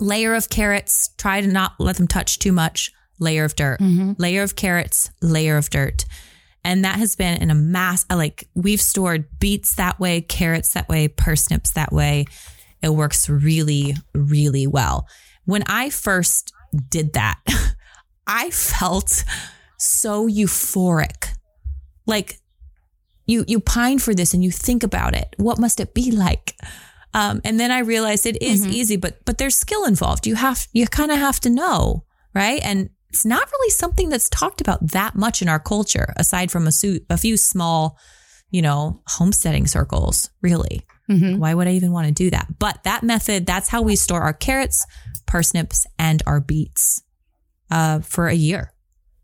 [0.00, 1.10] Layer of carrots.
[1.18, 2.92] Try to not let them touch too much.
[3.18, 3.80] Layer of dirt.
[4.18, 5.10] Layer of carrots.
[5.20, 6.04] Layer of dirt.
[6.64, 10.88] And that has been in a mass, like we've stored beets that way, carrots that
[10.88, 12.26] way, parsnips that way.
[12.82, 15.06] It works really, really well.
[15.44, 16.52] When I first
[16.88, 17.40] did that,
[18.26, 19.24] I felt
[19.80, 21.28] so euphoric.
[22.06, 22.38] Like
[23.26, 25.34] you you pine for this and you think about it.
[25.38, 26.54] What must it be like?
[27.14, 30.26] Um, and then I realized it is easy, but but there's skill involved.
[30.26, 32.60] You have you kind of have to know, right?
[32.64, 36.68] And it's not really something that's talked about that much in our culture, aside from
[36.68, 37.98] a, su- a few small,
[38.50, 40.30] you know, homesteading circles.
[40.40, 41.38] Really, Mhm.
[41.38, 42.46] why would I even want to do that?
[42.60, 44.86] But that method, that's how we store our carrots,
[45.26, 47.02] parsnips, and our beets
[47.72, 48.72] uh, for a year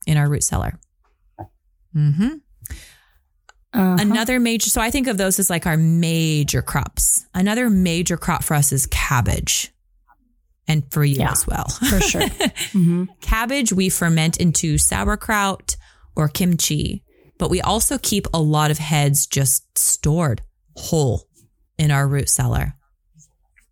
[0.07, 0.79] in our root cellar.
[1.93, 2.29] hmm
[3.73, 3.97] Uh-huh.
[4.01, 7.27] Another major, so I think of those as like our major crops.
[7.35, 9.71] Another major crop for us is cabbage.
[10.69, 11.31] And for you Yeah.
[11.33, 11.69] as well.
[11.69, 12.27] for sure.
[12.73, 15.77] hmm cabbage we ferment into sauerkraut
[16.17, 17.05] or kimchi,
[17.39, 20.41] but we also keep a lot of heads just stored
[20.77, 21.29] whole
[21.79, 22.75] in our root cellar.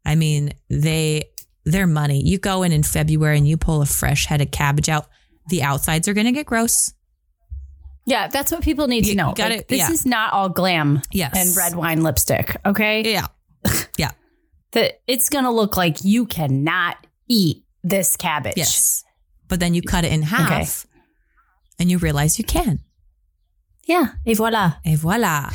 [0.04, 1.24] I mean, they
[1.64, 2.20] they're money.
[2.22, 5.08] You go in in February and you pull a fresh head of cabbage out,
[5.48, 6.92] the outsides are going to get gross.
[8.07, 9.33] Yeah, that's what people need to know.
[9.35, 9.90] gotta- Like, this yeah.
[9.90, 11.33] is not all glam Yes.
[11.37, 12.57] and red wine lipstick.
[12.66, 13.26] Okay, Yeah.
[13.98, 14.11] Yeah.
[14.72, 16.96] that it's gonna look like you cannot
[17.28, 18.57] eat this cabbage.
[18.59, 19.02] Yes.
[19.48, 20.87] But then you cut it in half
[21.78, 22.80] and you realize you can.
[23.87, 24.09] Yeah.
[24.26, 24.74] Et voila.
[24.85, 25.50] Et voila.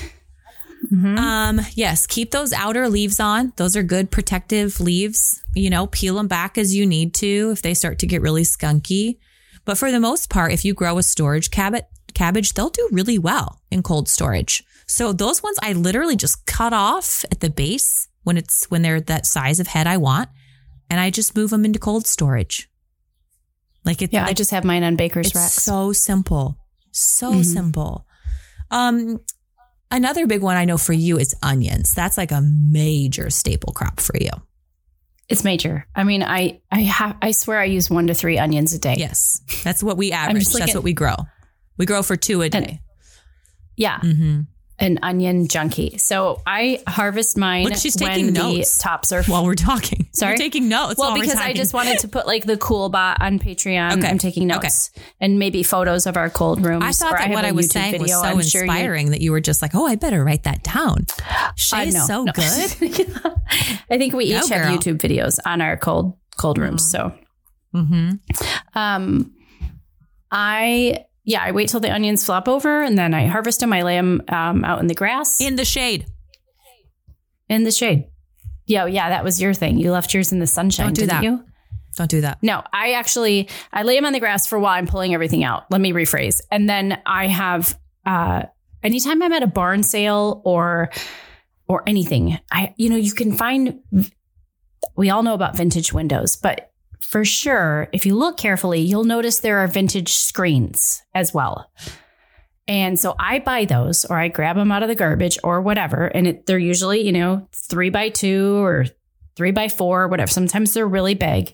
[0.91, 1.17] Mhm.
[1.19, 3.52] Um, yes, keep those outer leaves on.
[3.58, 5.43] Those are good protective leaves.
[5.54, 8.43] You know, peel them back as you need to if they start to get really
[8.43, 9.17] skunky.
[9.69, 11.84] But for the most part, if you grow a storage cabbage,
[12.15, 14.63] cabbage, they'll do really well in cold storage.
[14.88, 18.99] So those ones I literally just cut off at the base when it's when they're
[19.01, 20.28] that size of head I want,
[20.89, 22.67] and I just move them into cold storage.
[23.86, 25.53] Like it's Yeah, I just have mine on Baker's it's racks.
[25.61, 26.57] so simple.
[26.89, 27.45] So Mhm.
[27.45, 28.07] simple.
[28.72, 29.20] Um
[29.91, 31.93] another big one I know for you is onions.
[31.93, 34.32] That's like a major staple crop for you.
[35.30, 35.86] It's major.
[35.95, 38.95] I mean, I I have I swear I use one to three onions a day.
[38.97, 39.41] Yes.
[39.63, 40.47] That's what we average.
[40.51, 41.15] That's what we grow.
[41.77, 42.82] We grow for two a day.
[43.77, 43.99] Yeah.
[43.99, 44.41] hmm
[44.80, 45.97] an onion junkie.
[45.97, 48.77] So I harvest mine Look, she's when taking the notes.
[48.77, 50.32] tops are While we're talking, Sorry?
[50.32, 50.97] You're taking notes.
[50.97, 53.97] well, because I just wanted to put like the CoolBot on Patreon.
[53.97, 54.07] Okay.
[54.07, 54.59] I'm taking Okay.
[54.67, 56.84] notes and maybe photos of our cold rooms.
[56.86, 59.21] I thought that have what I was YouTube saying was so I'm sure inspiring that
[59.21, 61.05] you were just like, oh, I better write that down.
[61.73, 62.32] Uh, no, so no.
[62.32, 63.15] good.
[63.91, 64.80] I think we each have.
[64.80, 66.89] YouTube videos on our cold cold rooms.
[66.89, 67.13] So,
[67.73, 68.11] hmm
[68.75, 69.34] um,
[70.32, 73.71] I yeah, I wait till the onions flop over and then I harvest them.
[73.71, 76.07] I lay them um, out in the grass In the shade.
[77.47, 78.05] in the shade.
[78.65, 79.77] Yeah, yeah, that was your thing.
[79.77, 81.23] You left yours in the sunshine, Don't do didn't that.
[81.23, 81.45] you?
[81.97, 82.39] Don't do that.
[82.41, 84.73] No, I actually I lay them on the grass for a while.
[84.73, 85.65] I'm pulling everything out.
[85.71, 86.41] Let me rephrase.
[86.51, 88.43] And then I have uh
[88.84, 90.89] anytime I'm at a barn sale or
[91.67, 93.80] or anything, I you know, you can find
[94.95, 96.68] we all know about vintage windows, but
[97.02, 101.72] for sure, if you look carefully, you'll notice there are vintage screens as well.
[102.68, 106.06] And so I buy those or I grab them out of the garbage or whatever.
[106.06, 108.86] And it, they're usually, you know, three by two or
[109.36, 110.30] three by four, whatever.
[110.30, 111.54] Sometimes they're really big.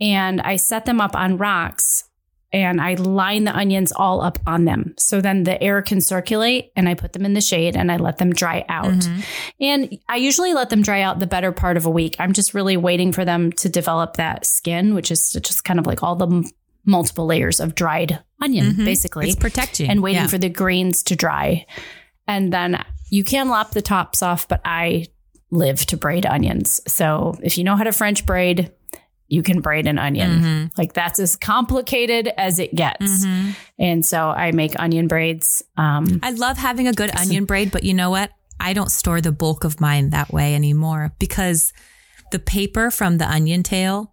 [0.00, 2.03] And I set them up on rocks
[2.54, 4.94] and I line the onions all up on them.
[4.96, 7.96] So then the air can circulate and I put them in the shade and I
[7.96, 8.92] let them dry out.
[8.92, 9.24] Mhm.
[9.60, 12.16] And I usually let them dry out the better part of a week.
[12.18, 15.86] I'm just really waiting for them to develop that skin, which is just kind of
[15.86, 16.48] like all the
[16.86, 18.84] multiple layers of dried onion, Mhm.
[18.84, 19.90] basically It's protecting.
[19.90, 20.26] and waiting Yeah.
[20.28, 21.66] for the greens to dry.
[22.28, 25.06] And then you can lop the tops off, but I
[25.50, 26.80] live to braid onions.
[26.86, 28.70] So if you know how to French braid,
[29.34, 30.30] you can braid an onion.
[30.40, 30.78] Mhm.
[30.78, 33.26] Like that's as complicated as it gets.
[33.26, 33.54] Mhm.
[33.78, 35.62] And so I make onion braids.
[35.76, 38.30] Um, I love having a good onion braid, but you know what?
[38.60, 41.72] I don't store the bulk of mine that way anymore because
[42.30, 44.12] the paper from the onion tail,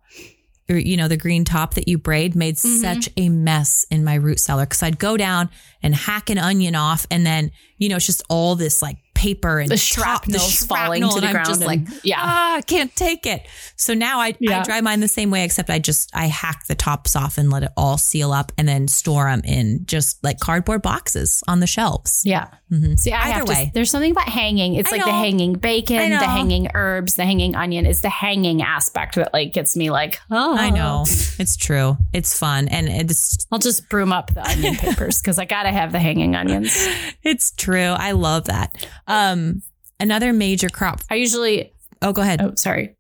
[0.69, 2.82] or you know, the green top that you braid made Mm-hmm.
[2.82, 5.49] such a mess in my root cellar because I'd go down
[5.84, 9.59] and hack an onion off, and then you know it's just all this like paper
[9.59, 12.17] and The top- shrapnel's falling to and the I'm ground just and- like, yeah.
[12.19, 13.45] ah, I can't take it.
[13.76, 16.76] So now I, I dry mine the same way, except I just I hack the
[16.76, 20.39] tops off and let it all seal up, and then store them in just like
[20.39, 22.22] cardboard boxes on the shelves.
[22.26, 22.47] yeah.
[22.72, 22.97] Mhm.
[22.97, 24.76] See, I Either have to, there's something about hanging.
[24.76, 27.86] It's I like the hanging bacon, the hanging herbs, the hanging onion.
[27.86, 31.03] It's the hanging aspect that like gets me like, oh, I know.
[31.05, 31.97] It's true.
[32.13, 32.69] It's fun.
[32.69, 36.36] And it's I'll just broom up the onion papers because I gotta have the hanging
[36.36, 36.74] onions.
[37.24, 37.80] it's true.
[37.97, 38.88] I love that.
[39.05, 39.63] Um
[39.99, 41.01] another major crop.
[41.09, 42.41] I usually, Oh, go ahead.
[42.41, 42.95] oh, sorry.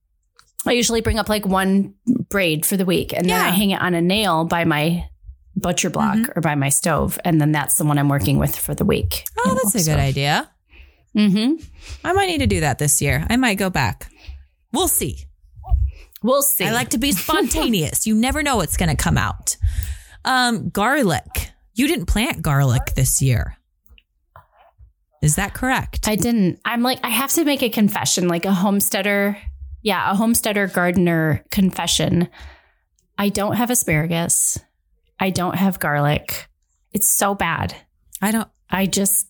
[0.65, 1.93] I usually bring up like one
[2.29, 5.07] braid for the week and then I hang it on a nail by my
[5.55, 7.19] butcher block or by my stove.
[7.25, 9.25] And then that's the one I'm working with for the week.
[9.39, 10.49] Oh, that's a good idea.
[11.15, 11.63] Mm-hmm.
[12.05, 13.25] I might need to do that this year.
[13.29, 14.11] I might go back.
[14.71, 15.25] We'll see.
[16.23, 16.65] We'll see.
[16.65, 18.07] I like to be spontaneous.
[18.07, 19.57] you never know what's going to come out.
[20.23, 21.49] Um garlic.
[21.73, 23.57] You didn't plant garlic this year.
[25.21, 26.07] Is that correct?
[26.07, 26.59] I didn't.
[26.65, 29.37] I'm like, I have to make a confession, like a homesteader.
[29.83, 32.27] Yeah, a homesteader gardener confession.
[33.17, 34.59] I don't have asparagus.
[35.21, 36.49] I don't have garlic.
[36.91, 37.73] It's so bad.
[38.21, 39.27] I don't I just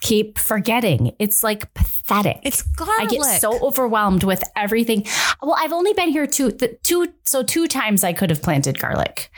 [0.00, 1.14] keep forgetting.
[1.18, 2.40] It's like pathetic.
[2.42, 2.94] It's garlic.
[3.00, 5.06] I get so overwhelmed with everything.
[5.40, 8.78] Well, I've only been here two, the, two, so two times I could have planted
[8.78, 9.30] garlic,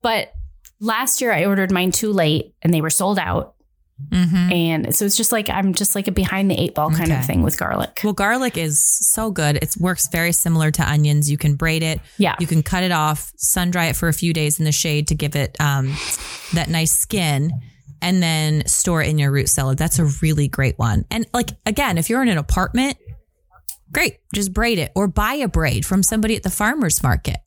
[0.00, 0.32] but
[0.80, 3.54] last year I ordered mine too late and they were sold out.
[4.12, 4.52] Mhm.
[4.52, 7.18] And so it's just like I'm just like a behind the eight ball kind Okay.
[7.18, 8.00] of thing with garlic.
[8.04, 9.56] Well, garlic is so good.
[9.56, 11.30] It works very similar to onions.
[11.30, 12.00] You can braid it.
[12.16, 12.36] Yeah.
[12.38, 15.08] You can cut it off, sun dry it for a few days in the shade
[15.08, 15.94] to give it um,
[16.54, 17.50] that nice skin,
[18.00, 19.74] and then store it in your root cellar.
[19.74, 21.04] That's a really great one.
[21.10, 22.96] And like again, if you're in an apartment,
[23.90, 27.38] great, just braid it or buy a braid from somebody at the farmers market.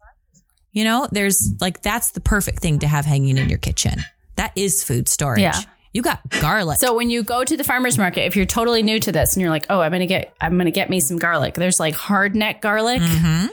[0.73, 4.03] You know, there's like that's the perfect thing to have hanging in your kitchen.
[4.35, 5.41] That is food storage.
[5.41, 5.59] Yeah.
[5.93, 6.77] You got garlic.
[6.79, 9.41] So when you go to the farmers market, if you're totally new to this and
[9.41, 11.55] you're like, oh, I'm gonna get I'm gonna get me some garlic.
[11.55, 13.49] There's like hard neck garlic Mhm.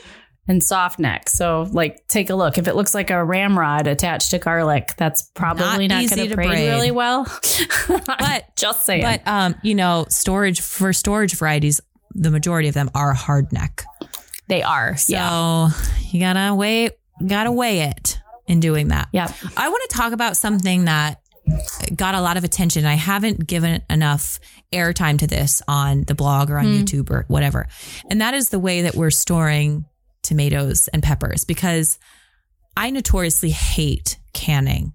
[0.46, 1.28] and soft neck.
[1.28, 2.56] So like take a look.
[2.56, 6.34] If it looks like a ramrod attached to garlic, that's probably Not not, gonna to
[6.36, 6.68] braid, braid.
[6.68, 7.26] really well.
[7.88, 9.02] But just saying.
[9.02, 11.80] But um, you know, storage for storage varieties,
[12.14, 13.84] the majority of them are hard neck.
[14.46, 14.96] they are.
[14.96, 15.70] So yeah.
[16.10, 16.90] you gotta weigh
[17.26, 19.08] gotta weigh it in doing that.
[19.12, 19.32] Yeah.
[19.56, 21.20] I want to talk about something that
[21.94, 22.86] got a lot of attention.
[22.86, 24.40] I haven't given enough
[24.72, 26.72] airtime to this on the blog or on hmm.
[26.72, 27.68] YouTube or whatever.
[28.10, 29.86] And that is the way that we're storing
[30.22, 31.98] tomatoes and peppers because
[32.76, 34.92] I notoriously hate canning,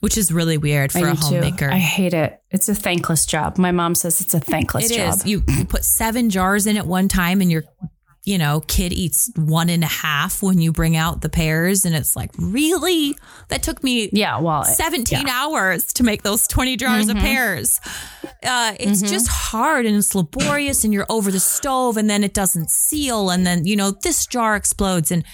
[0.00, 1.24] which is really weird for I a do too.
[1.26, 1.70] homemaker.
[1.70, 2.40] I hate it.
[2.50, 3.58] It's a thankless job.
[3.58, 5.14] My mom says it's a thankless It job.
[5.14, 5.26] is.
[5.26, 7.64] You, you put seven jars in at one time and you're
[8.24, 11.86] you know, kid eats one and a half when you bring out the pears.
[11.86, 13.16] And it's like, really?
[13.48, 17.80] That took me Yeah, well, 17 hours to make those 20 jars of pears.
[18.42, 22.34] Uh, it's just hard and it's laborious and you're over the stove and then it
[22.34, 23.30] doesn't seal.
[23.30, 25.10] And then, you know, this jar explodes.
[25.10, 25.24] And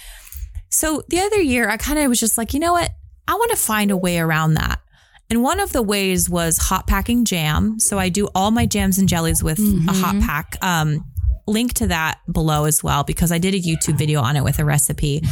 [0.69, 2.91] so the other year, I kind of was just like, you know what?
[3.27, 4.79] I want to find a way around that.
[5.29, 7.79] And one of the ways was hot packing jam.
[7.79, 10.55] So I do all my jams and jellies with a hot pack.
[10.61, 11.03] Um,
[11.47, 14.59] link to that below as well because I did a YouTube video on it with
[14.59, 15.23] a recipe.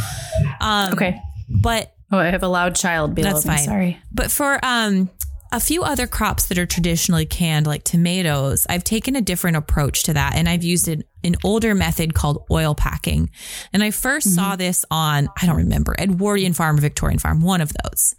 [0.59, 1.19] Um, okay.
[1.49, 3.55] But Oh, I have a loud child below that's me.
[3.55, 3.65] fine.
[3.65, 3.97] Sorry.
[4.11, 5.09] But for um
[5.51, 10.03] a few other crops that are traditionally canned, like tomatoes, I've taken a different approach
[10.03, 10.35] to that.
[10.35, 13.29] And I've used an, an older method called oil packing.
[13.71, 17.61] And I 1st saw this on, I don't remember, Edwardian Farm or Victorian Farm, one
[17.61, 18.15] of those.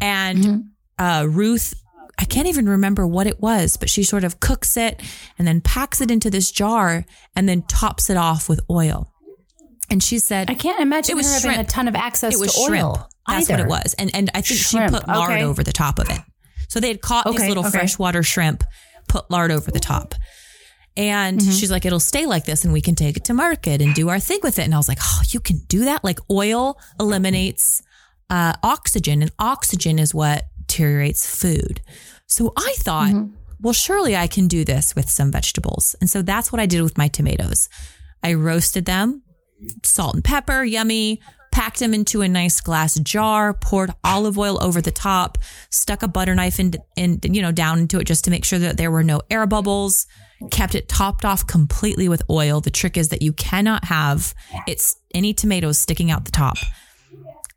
[0.00, 1.74] And uh, Ruth,
[2.18, 5.00] I can't even remember what it was, but she sort of cooks it
[5.38, 7.04] and then packs it into this jar
[7.34, 9.12] and then tops it off with oil.
[9.90, 11.68] And she said, I can't imagine It was her having shrimp.
[11.68, 12.84] a ton of access it was to shrimp.
[12.86, 13.08] oil.
[13.26, 13.62] That's either.
[13.64, 13.94] what it was.
[13.94, 15.44] And and I think Shrimp, she put lard okay.
[15.44, 16.20] over the top of it.
[16.68, 17.70] So they had caught these little okay.
[17.78, 18.62] freshwater shrimp,
[19.08, 20.14] put lard over the top.
[20.96, 21.50] And Mm-hmm.
[21.52, 24.08] she's like, it'll stay like this and we can take it to market and do
[24.08, 24.62] our thing with it.
[24.62, 26.02] And I was like, oh, you can do that?
[26.04, 27.82] Like oil eliminates
[28.28, 31.80] uh, oxygen and oxygen is what deteriorates food.
[32.26, 33.34] So I thought, Mm-hmm.
[33.60, 35.96] well, surely I can do this with some vegetables.
[36.00, 37.68] And so that's what I did with my tomatoes.
[38.22, 39.22] I roasted them,
[39.82, 41.20] salt and pepper, yummy.
[41.52, 45.36] Packed them into a nice glass jar, poured olive oil over the top,
[45.70, 48.60] stuck a butter knife in, in, you know, down into it just to make sure
[48.60, 50.06] that there were no air bubbles.
[50.52, 52.60] Kept it topped off completely with oil.
[52.60, 54.32] The trick is that you cannot have
[54.68, 56.56] it's any tomatoes sticking out the top.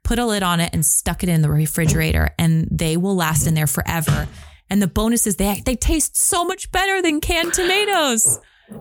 [0.04, 3.48] Put a lid on it and stuck it in the refrigerator, and they will last
[3.48, 4.28] in there forever.
[4.70, 8.40] And the bonus is they they taste so much better than canned tomatoes.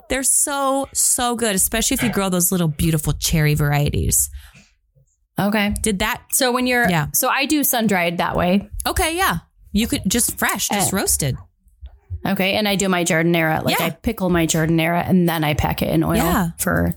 [0.09, 4.31] They're so so good, especially if you grow those little beautiful cherry varieties.
[5.39, 5.75] Okay.
[5.83, 6.23] Did that?
[6.33, 7.07] So when you're, Yeah.
[7.15, 8.69] so I do sun dried that way.
[8.87, 9.39] Okay, yeah.
[9.73, 11.37] You could just fresh, just Uh, roasted.
[12.27, 12.55] Okay.
[12.55, 13.65] And I do my giardiniera.
[13.65, 13.87] Like Yeah.
[13.87, 16.51] I pickle my giardiniera and then I pack it in oil Yeah.
[16.59, 16.95] for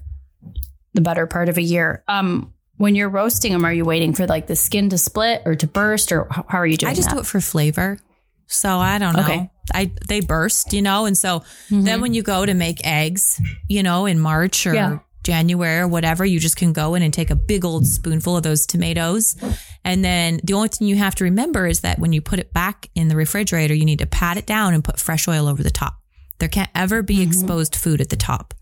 [0.93, 2.03] the better part of a year.
[2.07, 5.55] Um, when you're roasting them, are you waiting for like the skin to split or
[5.55, 7.15] to burst or how are you doing I just that?
[7.15, 7.99] do it for flavor.
[8.47, 9.21] So I don't know.
[9.23, 9.38] Okay.
[9.38, 9.78] Mm-hmm.
[9.78, 13.82] I they burst, you know, and so then when you go to make eggs, you
[13.82, 14.99] know, in March or Yeah.
[15.23, 18.43] January or whatever, you just can go in and take a big old spoonful of
[18.43, 19.36] those tomatoes.
[19.84, 22.53] And then the only thing you have to remember is that when you put it
[22.53, 25.63] back in the refrigerator, you need to pat it down and put fresh oil over
[25.63, 25.95] the top.
[26.38, 27.23] There can't ever be Mm-hmm.
[27.32, 28.53] exposed food at the top.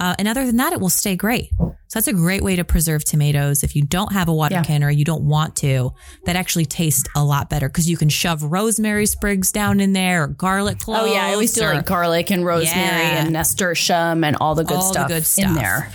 [0.00, 1.50] Uh, and other than that, it will stay great.
[1.58, 3.62] So that's a great way to preserve tomatoes.
[3.62, 4.64] If you don't have a water Yeah.
[4.64, 5.92] canner, you don't want to,
[6.24, 10.24] that actually tastes a lot better because you can shove rosemary sprigs down in there
[10.24, 11.02] or garlic cloves.
[11.08, 13.22] Oh yeah, I always do or- like garlic and rosemary Yeah.
[13.24, 15.54] and nasturtium and all the good All the stuff good in stuff.
[15.54, 15.92] there.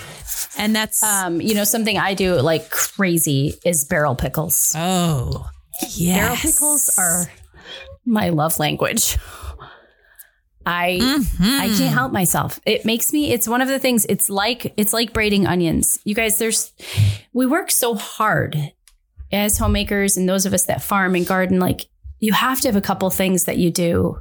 [0.57, 4.73] and that's Um, you know, something I do like crazy is barrel pickles.
[4.77, 5.49] oh
[5.95, 6.17] yes.
[6.21, 7.25] Barrel pickles are
[8.05, 9.17] my love language.
[10.69, 11.77] I I mm-hmm.
[11.77, 12.59] can't help myself.
[12.65, 15.99] It makes me it's one of the things it's like it's like braiding onions.
[16.03, 16.71] You guys there's
[17.33, 18.55] we work so hard
[19.31, 21.89] as homemakers and those of us that farm and garden like
[22.19, 24.19] you have to have a couple things that you do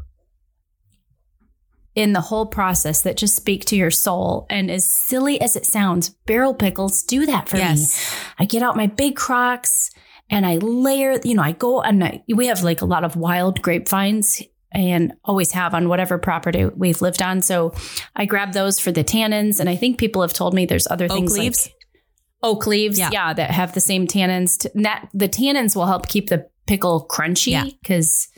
[1.94, 5.64] in the whole process that just speak to your soul and as silly as it
[5.66, 7.86] sounds barrel pickles do that for me
[8.38, 9.90] I get out my big crocks
[10.30, 13.16] and I layer, you know, I go and I, we have like a lot of
[13.16, 14.42] wild grapevines
[14.73, 17.43] and always have on whatever property we've lived on.
[17.43, 17.73] So
[18.14, 19.61] I grab those for the tannins.
[19.61, 21.66] And I think people have told me there's other Oak things leaves?
[21.66, 21.75] like
[22.43, 22.99] oak leaves.
[22.99, 23.11] Yeah.
[23.12, 23.33] Yeah.
[23.33, 24.59] that have the same tannins.
[24.61, 28.29] To, that, the tannins will help keep the pickle crunchy because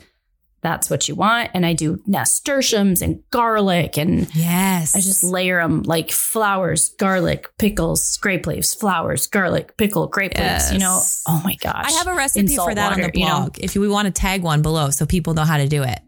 [0.61, 1.51] that's what you want.
[1.53, 4.95] And I do nasturtiums and garlic and Yes.
[4.95, 10.71] I just layer them like flowers, garlic, pickles, grape leaves, flowers, garlic, pickle, grape leaves.
[10.71, 11.85] You know, oh my gosh!
[11.87, 13.39] I have a recipe for that on water, the you know?
[13.39, 13.59] blog.
[13.59, 15.99] If we want to tag one below so people know how to do it.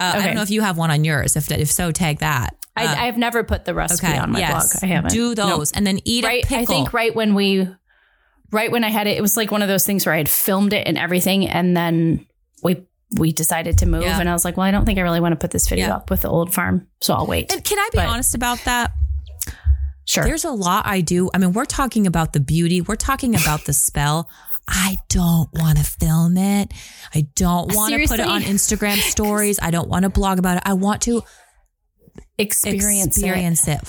[0.00, 1.36] Uh, I don't know if you have one on yours.
[1.36, 2.54] If if so, tag that.
[2.76, 4.62] I, Uh, I've never put the recipe on my blog.
[4.82, 5.10] I haven't.
[5.12, 5.36] Do Nope.
[5.58, 6.44] those and then eat right.
[6.44, 6.62] a pickle.
[6.62, 7.68] I think right when we,
[8.52, 10.28] right when I had it, it was like one of those things where I had
[10.28, 12.26] filmed it and everything, and then
[12.62, 12.86] we
[13.18, 14.20] we decided to move, Yeah.
[14.20, 15.86] and I was like, well, I don't think I really want to put this video
[15.88, 15.96] Yeah.
[15.96, 17.52] up with the old farm, so I'll wait.
[17.52, 18.92] And can I be But- honest about that?
[20.06, 20.24] sure.
[20.24, 21.28] There's a lot I do.
[21.34, 22.80] I mean, we're talking about the beauty.
[22.80, 24.28] We're talking about the spell.
[24.70, 26.72] I don't want to film it.
[27.14, 29.58] I don't want to put it on Instagram stories.
[29.60, 30.62] I don't want to blog about it.
[30.64, 31.22] I want to
[32.38, 33.20] experience, it.
[33.20, 33.80] experience it,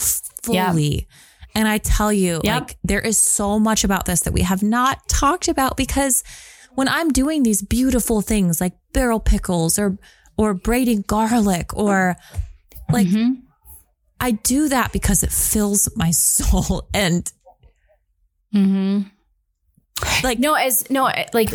[0.43, 1.07] fully.
[1.53, 2.61] And I tell you, Yep.
[2.61, 6.23] like, there is so much about this that we have not talked about because
[6.75, 9.97] when I'm doing these beautiful things like barrel pickles or
[10.37, 12.15] or braiding garlic or
[12.91, 13.41] like Mm-hmm.
[14.19, 17.31] I do that because it fills my soul and
[18.55, 19.07] Mm-hmm.
[20.23, 21.51] Like No, as no, like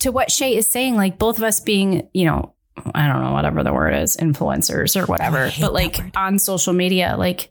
[0.00, 2.54] to what Shay is saying, like both of us being, you know,
[2.94, 6.72] I don't know, whatever the word is, influencers or whatever, hate but like on social
[6.72, 7.50] media, like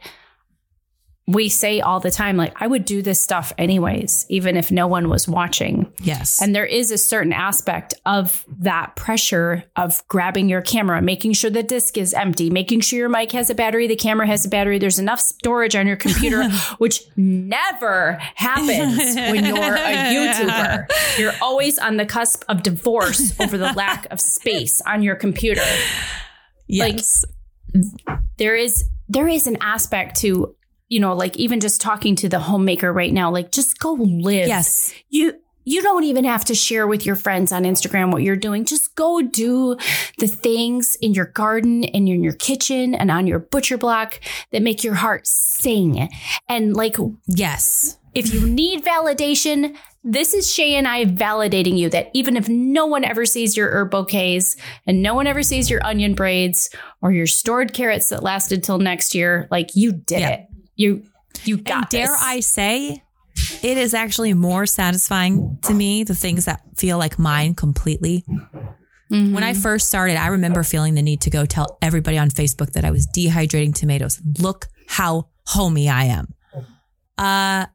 [1.30, 4.88] we say all the time, like I would do this stuff anyways, even if no
[4.88, 5.94] one was watching.
[6.02, 6.42] yes.
[6.42, 11.52] And there is a certain aspect of that pressure of grabbing your camera, making sure
[11.52, 14.50] the disk is empty, making sure your mic has a battery, the camera has a
[14.50, 16.50] battery, there's enough storage on your computer,
[16.80, 19.78] which never happens when you're a
[20.16, 20.88] YouTuber.
[21.20, 25.62] You're always on the cusp of divorce over the lack of space on your computer.
[26.68, 27.24] yes.
[28.40, 30.56] There is there is an aspect to
[30.90, 34.48] you know, like even just talking to the homemaker right now, like just go live
[34.48, 34.94] yes.
[35.10, 35.34] you
[35.66, 38.66] you don't even have to share with your friends on Instagram what you're doing.
[38.66, 39.78] Just go do
[40.18, 44.20] the things in your garden and in your kitchen and on your butcher block
[44.52, 46.10] that make your heart sing.
[46.48, 48.00] And like Yes.
[48.16, 52.88] if you need validation, this is Shay and I validating you that even if no
[52.88, 54.56] one ever sees your herb bouquets
[54.88, 56.70] and no one ever sees your onion braids
[57.02, 60.30] or your stored carrots that lasted till next year, like you did Yeah.
[60.30, 60.46] it.
[60.80, 61.04] You
[61.44, 62.24] you And got dare this.
[62.24, 63.04] I say,
[63.62, 68.24] it is actually more satisfying to me, the things that feel like mine completely.
[69.12, 69.34] Mm-hmm.
[69.34, 72.72] When I first started, I remember feeling the need to go tell everybody on Facebook
[72.74, 74.22] that I was dehydrating tomatoes.
[74.40, 76.34] Look how homey I am.
[77.18, 77.66] Uh,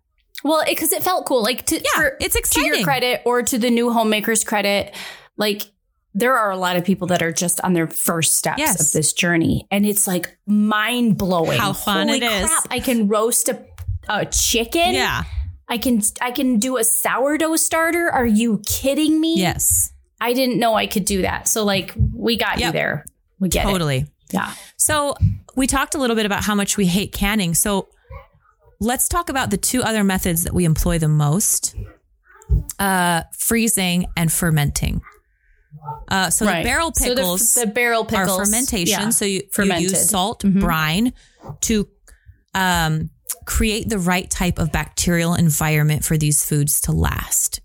[0.43, 1.43] Well, because it, felt cool.
[1.43, 4.95] Like to, Yeah, for- it's To your credit or to the new homemakers' credit,
[5.37, 5.63] like
[6.15, 8.81] there are a lot of people that are just on their first steps Yes.
[8.81, 11.59] of this journey, and it's like mind blowing.
[11.59, 12.49] How fun Holy it is.
[12.49, 13.65] crap, I can roast a,
[14.09, 14.95] a chicken.
[14.95, 15.25] yeah.
[15.69, 18.11] I can I can do a sourdough starter.
[18.11, 19.37] Are you kidding me?
[19.39, 19.93] Yes.
[20.21, 21.49] I didn't know I could do that.
[21.49, 23.07] So like we got you there.
[23.41, 23.71] We get it.
[23.71, 24.07] Totally.
[24.31, 24.53] Yeah.
[24.77, 25.17] So
[25.57, 27.55] we talked a little bit about how much we hate canning.
[27.55, 27.89] So
[28.79, 31.75] let's talk about the two other methods that we employ the most:
[32.79, 35.01] uh, freezing and fermenting.
[36.09, 36.63] Uh, so Right.
[36.63, 39.01] the barrel So the- pickles the, barrel pickles are fermentation.
[39.01, 40.61] yeah, So you, you use salt, Mhm.
[40.61, 41.13] brine
[41.63, 41.89] to
[42.55, 43.11] um,
[43.47, 47.61] create the right type of bacterial environment for these foods to last.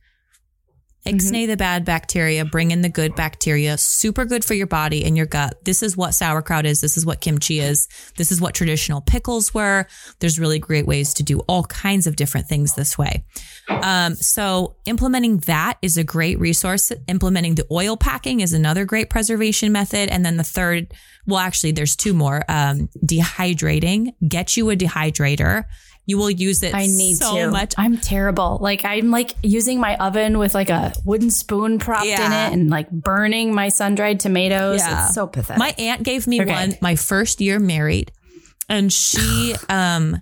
[1.05, 3.77] Ixnay the bad bacteria, bring in the good bacteria.
[3.77, 5.63] Super good for your body and your gut.
[5.63, 6.81] This is what sauerkraut is.
[6.81, 7.87] This is what kimchi is.
[8.17, 9.87] This is what traditional pickles were.
[10.19, 13.23] There's really great ways to do all kinds of different things this way.
[13.69, 16.91] Um, so implementing that is a great resource.
[17.07, 20.09] Implementing the oil packing is another great preservation method.
[20.09, 20.93] And then the third,
[21.25, 22.43] well, actually, there's two more.
[22.49, 24.13] Um, dehydrating.
[24.27, 25.63] Get you a dehydrator.
[26.09, 27.51] You will use it I need so to.
[27.51, 27.75] much.
[27.77, 28.57] I'm terrible.
[28.59, 32.69] Like I'm like using my oven with like a wooden spoon propped in it and
[32.69, 34.79] like burning my sun dried tomatoes.
[34.79, 35.05] Yeah.
[35.05, 35.59] It's so pathetic.
[35.59, 36.51] My aunt gave me Okay.
[36.51, 38.11] one my first year married,
[38.67, 40.17] and she um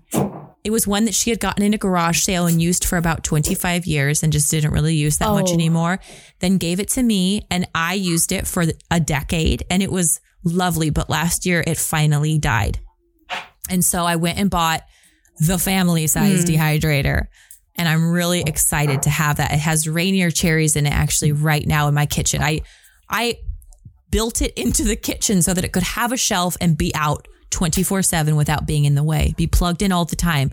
[0.66, 3.24] it was one that she had gotten in a garage sale and used for about
[3.24, 5.54] 25 years and just didn't really use that much Oh.
[5.54, 6.00] anymore.
[6.40, 10.20] Then gave it to me and I used it for a decade and it was
[10.44, 12.82] lovely, but last year it finally died.
[13.70, 14.82] And so I went and bought
[15.40, 16.50] the family size Hmm.
[16.50, 17.28] dehydrator.
[17.76, 19.52] And I'm really excited to have that.
[19.52, 22.42] It has Rainier cherries in it actually right now in my kitchen.
[22.42, 22.62] I
[23.10, 23.38] I
[24.10, 27.28] built it into the kitchen so that it could have a shelf and be out
[27.52, 30.52] 24 7 without being in the way, be plugged in all the time.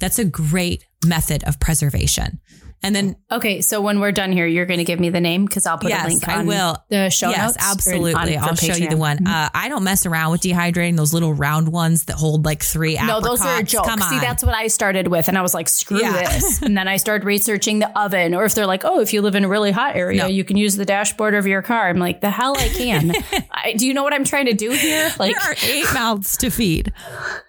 [0.00, 2.40] That's a great method of preservation.
[2.80, 5.44] And then, okay, so when we're done here, you're going to give me the name
[5.46, 6.76] because I'll put Yes, a link I on will.
[6.88, 7.56] the show yes, notes.
[7.60, 8.14] absolutely.
[8.36, 8.98] I'll show you the Patreon.
[8.98, 9.26] one.
[9.26, 12.94] Uh, I don't mess around with dehydrating those little round ones that hold like three
[12.94, 13.84] No, those are a joke.
[13.84, 14.08] Come on.
[14.10, 16.12] See, that's what I started with, and I was like, "Screw Yeah.
[16.22, 19.22] this!" And then I started researching the oven, or if they're like, "Oh, if you
[19.22, 20.26] live in a really hot area, No.
[20.28, 23.12] you can use the dashboard of your car." I'm like, "The hell I can!"
[23.50, 25.10] I, do you know what I'm trying to do here?
[25.18, 26.92] Like, there are eight mouths to feed.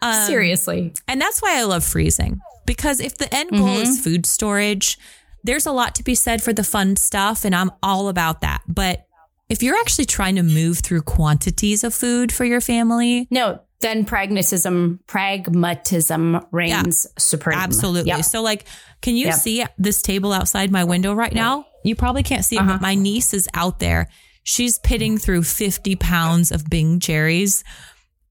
[0.02, 3.82] Um, seriously, And that's why I love freezing because if the end goal Mm-hmm.
[3.84, 4.98] is food storage,
[5.44, 8.62] there's a lot to be said for the fun stuff, and I'm all about that.
[8.68, 9.06] But
[9.50, 13.62] if you're actually trying to move through quantities of food for your family, no.
[13.82, 17.58] Then pragmatism, pragmatism reigns supreme.
[17.58, 18.10] absolutely.
[18.10, 18.26] Yep.
[18.26, 18.66] So, like,
[19.02, 19.36] can you Yep.
[19.36, 21.66] see this table outside my window right now?
[21.86, 22.74] You probably can't see it, Uh-huh.
[22.74, 24.10] but my niece is out there.
[24.44, 27.64] She's pitting through 50 pounds of Bing cherries,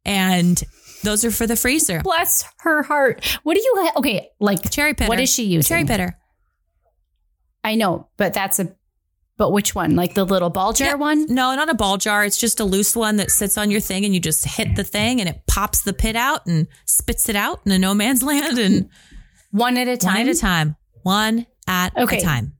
[0.04, 0.62] and
[1.02, 2.00] those are for the freezer.
[2.02, 3.24] Bless her heart.
[3.42, 3.74] What do you?
[3.78, 5.09] Ha- okay, like Cherry pitter.
[5.09, 5.66] What is she using?
[5.68, 6.18] Cherry pitter.
[7.69, 8.75] I know, but that's a.
[9.37, 9.95] But which one?
[9.95, 10.95] Like the little ball jar Yeah.
[10.95, 11.27] one?
[11.33, 12.25] No, not a ball jar.
[12.25, 14.83] It's just a loose one that sits on your thing and you just hit the
[14.83, 18.23] thing and it pops the pit out and spits it out in a no man's
[18.33, 18.89] land and
[19.53, 20.14] One at a time.
[20.16, 20.77] one at a time.
[21.05, 22.19] One at Okay.
[22.19, 22.55] a time.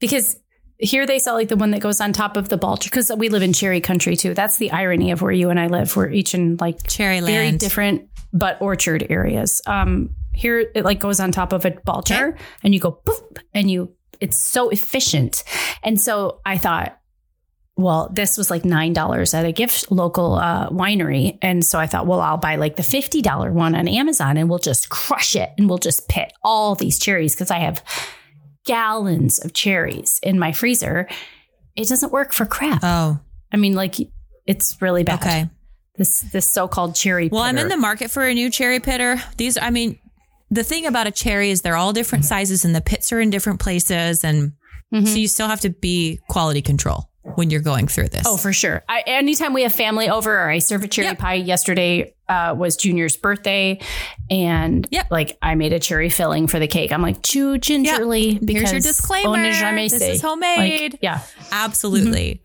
[0.00, 0.36] because
[0.80, 3.10] here they sell like the one that goes on top of the ball jar because
[3.16, 4.34] we live in cherry country too.
[4.34, 5.94] That's the irony of where you and I live.
[5.96, 7.34] We're each in like Cherry land.
[7.36, 9.60] very different but orchard areas.
[9.66, 13.38] Um, here it like goes on top of a ball jar and you go boop
[13.54, 15.44] and you it's so efficient.
[15.82, 16.98] And so I thought,
[17.76, 21.86] well, this was like nine dollars at a gift local uh, winery, and so I
[21.86, 25.36] thought, well, I'll buy like the fifty dollar one on Amazon, and we'll just crush
[25.36, 27.82] it, and we'll just pit all these cherries because I have
[28.64, 31.08] gallons of cherries in my freezer.
[31.76, 32.80] It doesn't work for crap.
[32.82, 33.20] Oh,
[33.52, 33.94] I mean, like
[34.44, 35.20] it's really bad.
[35.20, 35.50] okay.
[35.96, 37.28] This this so called cherry.
[37.28, 39.20] Well, I'm in the market for a new cherry pitter.
[39.36, 39.98] These, I mean,
[40.50, 43.30] the thing about a cherry is they're all different sizes and the pits are in
[43.30, 44.24] different places.
[44.24, 44.52] And
[44.90, 45.04] Mm-hmm.
[45.04, 48.22] so you still have to be quality control when you're going through this.
[48.24, 48.82] Oh, for sure.
[48.88, 51.18] I, anytime we have family over or I serve a cherry Yep.
[51.18, 53.80] pie, yesterday uh, was Junior's birthday.
[54.30, 55.08] And Yep.
[55.10, 56.90] like I made a cherry filling for the cake.
[56.90, 58.38] I'm like, chew gingerly.
[58.42, 59.28] Because Here's your disclaimer.
[59.28, 60.92] on ne jamais This is homemade.
[60.94, 61.20] Like, yeah.
[61.52, 62.42] Absolutely.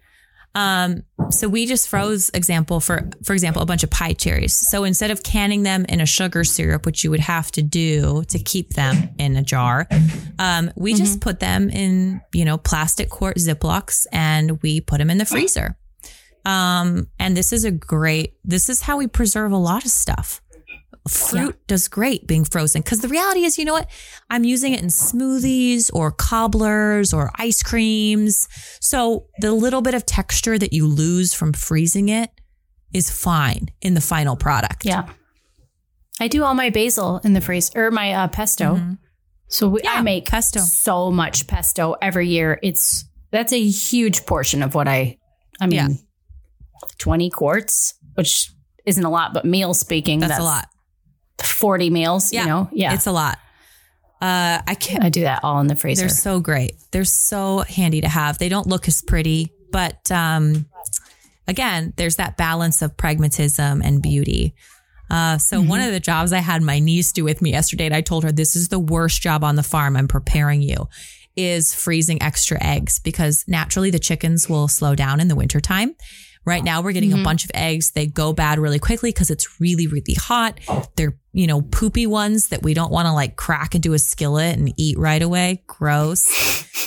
[0.55, 4.53] Um, so we just froze example for for example a bunch of pie cherries.
[4.53, 8.23] So instead of canning them in a sugar syrup, which you would have to do
[8.27, 9.87] to keep them in a jar,
[10.37, 15.09] um, we just put them in you know plastic quart ziplocs and we put them
[15.09, 15.75] in the freezer.
[16.45, 18.35] Um, and this is a great.
[18.43, 20.41] This is how we preserve a lot of stuff.
[21.07, 23.89] Fruit does great being frozen because the reality is, you know what?
[24.29, 28.47] I'm using it in smoothies or cobblers or ice creams.
[28.79, 32.29] So the little bit of texture that you lose from freezing it
[32.93, 34.85] is fine in the final product.
[34.85, 35.09] Yeah.
[36.21, 38.79] I do all my basil in the freezer or my uh, pesto.
[39.49, 39.85] So we, Mm-hmm.
[39.85, 40.59] Yeah, I make pesto.
[40.61, 42.59] so much pesto every year.
[42.63, 45.17] It's that's a huge portion of what I.
[45.59, 45.87] I mean, Yeah.
[46.97, 48.51] twenty quarts, which
[48.85, 50.67] isn't a lot, but meal speaking, That's, a lot.
[51.41, 52.41] Forty meals, Yeah.
[52.41, 52.93] you know, yeah.
[52.93, 53.39] It's a lot.
[54.21, 55.03] Uh, I can't.
[55.03, 56.01] I do that all in the freezer.
[56.03, 56.75] They're so great.
[56.91, 58.37] They're so handy to have.
[58.37, 60.65] They don't look as pretty, but um,
[61.47, 64.55] again, there's that balance of pragmatism and beauty.
[65.09, 67.93] Uh, so one of the jobs I had my niece do with me yesterday, and
[67.93, 69.97] I told her this is the worst job on the farm.
[69.97, 70.87] I'm preparing you
[71.35, 75.95] is freezing extra eggs because naturally the chickens will slow down in the wintertime.
[76.45, 77.91] Right now we're getting a bunch of eggs.
[77.91, 80.59] They go bad really quickly because it's really, really hot.
[80.95, 84.57] They're, you know, poopy ones that we don't want to like crack into a skillet
[84.57, 85.63] and eat right away.
[85.67, 86.25] Gross.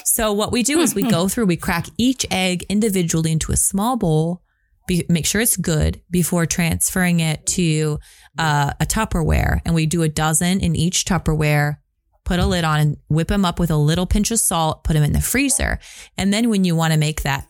[0.04, 3.56] So what we do is we go through, we crack each egg individually into a
[3.56, 4.42] small bowl,
[4.86, 7.98] be, make sure it's good before transferring it to
[8.38, 9.60] uh, a Tupperware.
[9.64, 11.78] And we do a dozen in each Tupperware,
[12.24, 14.94] put a lid on and whip them up with a little pinch of salt, put
[14.94, 15.78] them in the freezer.
[16.16, 17.46] And then when you want to make that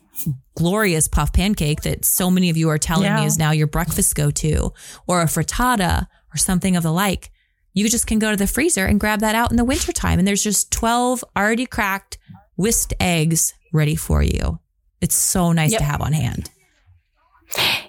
[0.55, 3.21] glorious puff pancake that so many of you are telling Yeah.
[3.21, 4.73] me is now your breakfast go to,
[5.07, 7.31] or a frittata or something of the like,
[7.75, 10.19] you just can go to the freezer and grab that out in the wintertime.
[10.19, 12.17] And there's just 12 already cracked
[12.57, 14.59] whisked eggs ready for you.
[15.03, 15.79] It's so nice Yep.
[15.81, 16.51] to have on hand.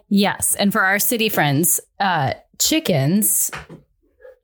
[0.09, 0.55] Yes.
[0.55, 3.49] And for our city friends, uh, chickens,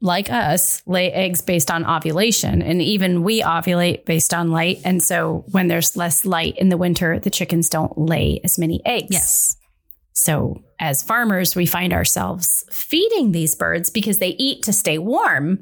[0.04, 2.62] like us, lay eggs based on ovulation.
[2.62, 4.82] And even we ovulate based on light.
[4.84, 8.86] And so when there's less light in the winter, the chickens don't lay as many
[8.86, 9.08] eggs.
[9.12, 9.56] Yes.
[10.12, 15.60] So as farmers, we find ourselves feeding these birds because they eat to stay warm,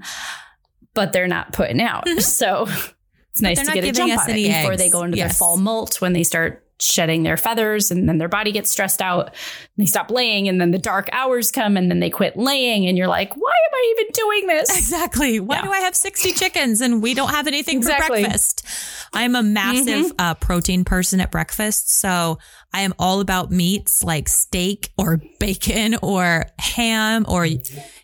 [0.96, 2.10] but they're not putting out.
[2.20, 2.66] so
[3.30, 4.82] it's nice to get a jump on it any before eggs.
[4.82, 8.28] they go into their fall molt when they start shedding their feathers and then their
[8.28, 9.36] body gets stressed out and
[9.78, 12.98] they stop laying and then the dark hours come and then they quit laying and
[12.98, 15.40] you're like why am i even doing this Exactly.
[15.40, 15.62] Why Yeah.
[15.64, 18.24] do I have 60 chickens and we don't have anything Exactly.
[18.24, 18.66] for breakfast?
[19.14, 21.92] I'm a massive uh, protein person at breakfast.
[22.00, 22.40] So
[22.74, 27.46] I am all about meats like steak or bacon or ham or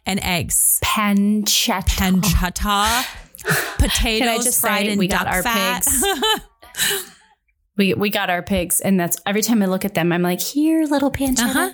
[0.06, 0.80] and eggs.
[0.84, 1.84] pancetta
[2.22, 3.06] Pancetta,
[3.78, 5.84] potatoes Can I just fried say in we duck got our fat.
[5.86, 6.04] pigs
[7.78, 10.42] we we got our pigs and that's every time i look at them i'm like
[10.42, 11.72] here little pancetta Uh-huh.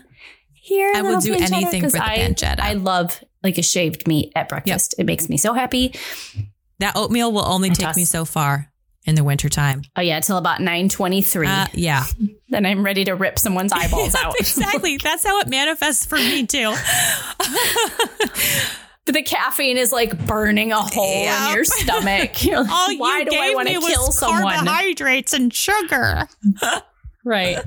[0.53, 2.59] here I will do pancetta," anything for the I- pancetta.
[2.59, 5.93] i love like a shaved meat at breakfast it makes me so happy
[6.79, 8.69] that oatmeal will only take toss- me so far
[9.05, 9.81] in the wintertime.
[9.97, 12.05] oh yeah till about 923 Uh, yeah.
[12.49, 14.97] then i'm ready to rip someone's eyeballs out exactly.
[14.97, 16.73] That's how it manifests for me too.
[19.05, 21.49] But the caffeine is like burning a hole Yep.
[21.49, 22.43] in your stomach.
[22.45, 24.53] You're like, All why you do I gave want me to kill someone?
[24.53, 26.27] carbohydrates and sugar.
[27.25, 27.57] Right.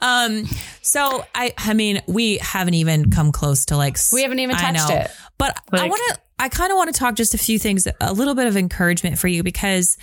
[0.00, 0.44] Um,
[0.82, 3.96] so I, I mean, we haven't even come close to like.
[4.12, 4.96] We haven't even I touched know.
[4.96, 5.10] it.
[5.38, 6.20] But I want to.
[6.40, 9.18] I kind of want to talk just a few things, a little bit of encouragement
[9.18, 9.98] for you because,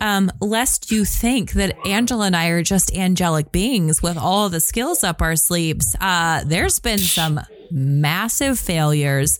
[0.00, 4.60] um, lest you think that Angela and I are just angelic beings with all the
[4.60, 5.96] skills up our sleeves.
[6.00, 7.40] Uh, there's been some
[7.72, 9.38] massive failures,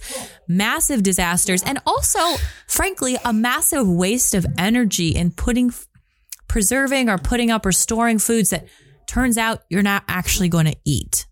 [0.49, 2.20] massive disasters, and also,
[2.66, 5.72] frankly, a massive waste of energy in putting
[6.49, 8.66] preserving or putting up or storing foods that
[9.07, 11.26] turns out you're not actually going to eat.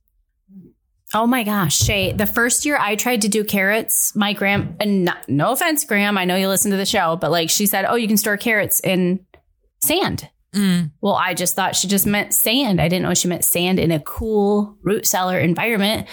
[1.15, 5.07] Oh my gosh, Shay, the first year I tried to do carrots, my gram, and
[5.07, 7.87] no, no offense, Gram, I know you listen to the show, but like she said,
[7.87, 9.25] oh, you can store carrots in
[9.83, 10.29] sand.
[10.55, 10.91] Mm.
[11.01, 12.81] Well, I just thought she just meant sand.
[12.81, 16.09] I didn't know she meant sand in a cool root cellar environment.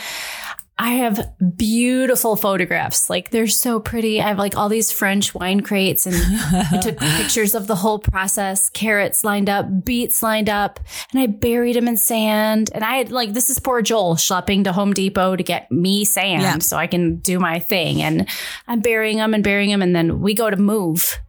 [0.77, 3.09] I have beautiful photographs.
[3.09, 4.19] Like they're so pretty.
[4.19, 7.97] I have like all these French wine crates and I took pictures of the whole
[7.97, 8.69] process.
[8.71, 10.81] Carrots lined up, beets lined up,
[11.13, 12.71] and I buried them in sand.
[12.75, 16.03] And I had like, this is poor Joel schlepping to Home Depot to get me
[16.03, 16.57] sand Yeah.
[16.59, 18.01] so I can do my thing.
[18.01, 18.27] And
[18.67, 19.81] I'm burying them and burying them.
[19.81, 21.19] And then we go to move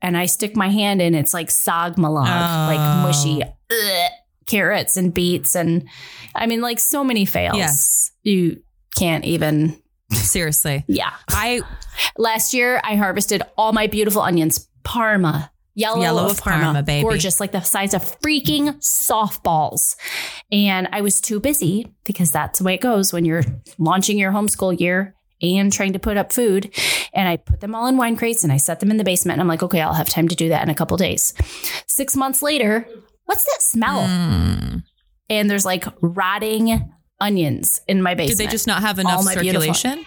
[0.00, 1.14] and I stick my hand in.
[1.14, 2.74] It's like sagmalog, Oh.
[2.74, 3.52] like mushy oh.
[3.70, 4.10] ugh,
[4.46, 5.54] carrots and beets.
[5.54, 5.86] And
[6.34, 8.11] I mean, like so many fails Yes.
[8.22, 8.62] You
[8.96, 9.78] can't even.
[10.10, 10.84] Seriously.
[10.88, 11.12] yeah.
[11.28, 11.62] I
[12.18, 14.68] last year i harvested all my beautiful onions.
[14.84, 15.50] Parma.
[15.74, 17.02] Yellow, Yellow of parma, Parma, baby.
[17.02, 19.96] gorgeous like the size of freaking softballs.
[20.50, 23.42] And i was too busy because that's the way it goes when you're
[23.78, 26.74] launching your homeschool year and trying to put up food.
[27.14, 29.36] And i put them all in wine crates and i set them in the basement.
[29.36, 31.32] And i'm like okay i'll have time to do that in a couple days.
[31.86, 32.86] Six months later
[33.24, 34.00] what's that smell?
[34.06, 34.82] Mm.
[35.30, 36.92] and there's like rotting
[37.22, 40.04] onions in my basement did they just not have enough my beautiful- circulation?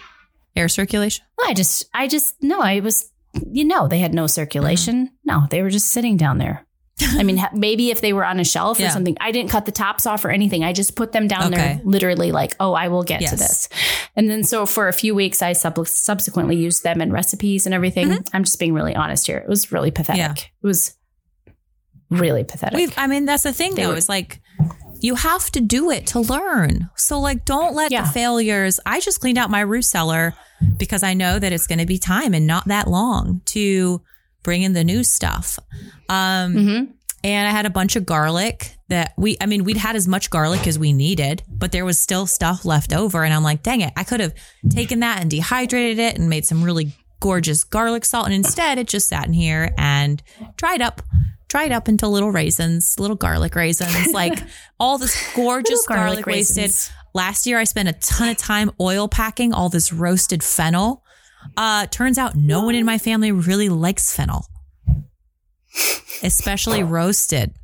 [0.54, 1.24] Air circulation?
[1.44, 3.10] I just, I just, no, I was,
[3.50, 5.06] you know, they had no circulation.
[5.06, 5.14] Mm-hmm.
[5.24, 6.64] No, they were just sitting down there.
[7.02, 9.72] I mean, maybe if they were on a shelf or something, I didn't cut the
[9.72, 10.64] tops off or anything.
[10.64, 13.68] I just put them down there literally like, oh, I will get to this.
[14.16, 17.74] And then so for a few weeks, I sub- subsequently used them in recipes and
[17.74, 18.16] everything.
[18.32, 19.36] I'm just being really honest here.
[19.36, 20.22] It was really pathetic.
[20.22, 20.36] Mm-hmm.
[20.38, 20.46] Yeah.
[20.62, 20.96] It was
[22.08, 22.76] really pathetic.
[22.78, 24.40] We've, I mean, that's the thing They though, were- is like
[25.06, 26.90] you have to do it to learn.
[26.96, 28.02] So like don't let Yeah.
[28.02, 28.80] the failures.
[28.84, 30.34] I just cleaned out my root cellar
[30.76, 34.02] because I know that it's going to be time and not that long to
[34.42, 35.58] bring in the new stuff.
[36.08, 36.88] Um Mhm.
[37.24, 40.30] and I had a bunch of garlic that we I mean we'd had as much
[40.30, 43.80] garlic as we needed, but there was still stuff left over and I'm like, "Dang
[43.80, 44.34] it, I could have
[44.70, 48.86] taken that and dehydrated it and made some really gorgeous garlic salt and instead it
[48.86, 50.22] just sat in here and
[50.56, 51.02] dried up
[51.48, 54.38] dried up into little raisins, little garlic raisins, like
[54.80, 56.56] all this gorgeous garlic garlic, wasted.
[56.64, 56.90] raisins.
[57.14, 61.02] Last year I spent a ton of time oil packing all this roasted fennel.
[61.56, 64.46] Uh turns out no one in my family really likes fennel.
[66.22, 67.54] Especially roasted.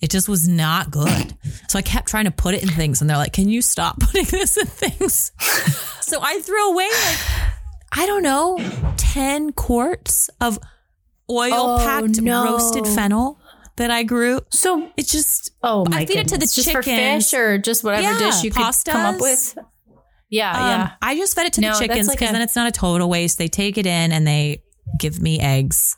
[0.00, 1.34] It just was not good.
[1.68, 4.00] So I kept trying to put it in things and they're like, "Can you stop
[4.00, 5.32] putting this in things?"
[6.00, 7.18] so I threw away like
[7.92, 8.56] I don't know,
[8.98, 10.58] 10 quarts of
[11.30, 12.44] oil Oh, packed no.
[12.44, 13.38] roasted fennel
[13.76, 14.40] that I grew.
[14.50, 16.54] so, it's just oh my I feed it to the goodness.
[16.54, 17.30] just for chickens.
[17.30, 19.56] fish or just whatever Yeah, dish you could come up with.
[20.28, 20.90] Yeah, Um, yeah.
[21.02, 22.72] I just fed it to No, the chickens like because a- then it's not a
[22.72, 23.38] total waste.
[23.38, 24.62] They take it in and they
[24.98, 25.96] give me eggs.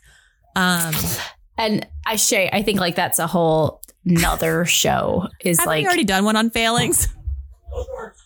[0.57, 0.95] Um,
[1.59, 5.29] And I Shay, I think like that's a whole another show.
[5.45, 7.09] Is have like already done one on failings?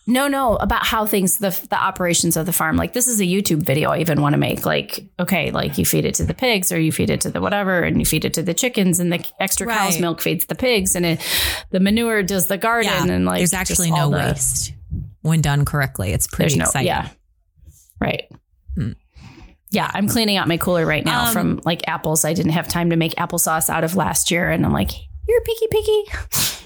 [0.07, 2.77] No, no about how things the the operations of the farm.
[2.77, 4.65] Like this is a YouTube video I even want to make.
[4.65, 7.41] Like okay, like you feed it to the pigs or you feed it to the
[7.41, 10.55] whatever, and you feed it to the chickens, and the extra cow's milk feeds the
[10.55, 11.19] pigs, and it,
[11.71, 14.73] the manure does the garden, and like there's actually no the- waste
[15.21, 16.11] when done correctly.
[16.13, 16.87] It's pretty no exciting.
[16.87, 17.09] yeah,
[17.99, 18.29] right.
[19.69, 22.23] Yeah, I'm cleaning out my cooler right now Um, from like apples.
[22.23, 24.91] I didn't have time to make applesauce out of last year, and I'm like,
[25.27, 26.03] you're picky, picky.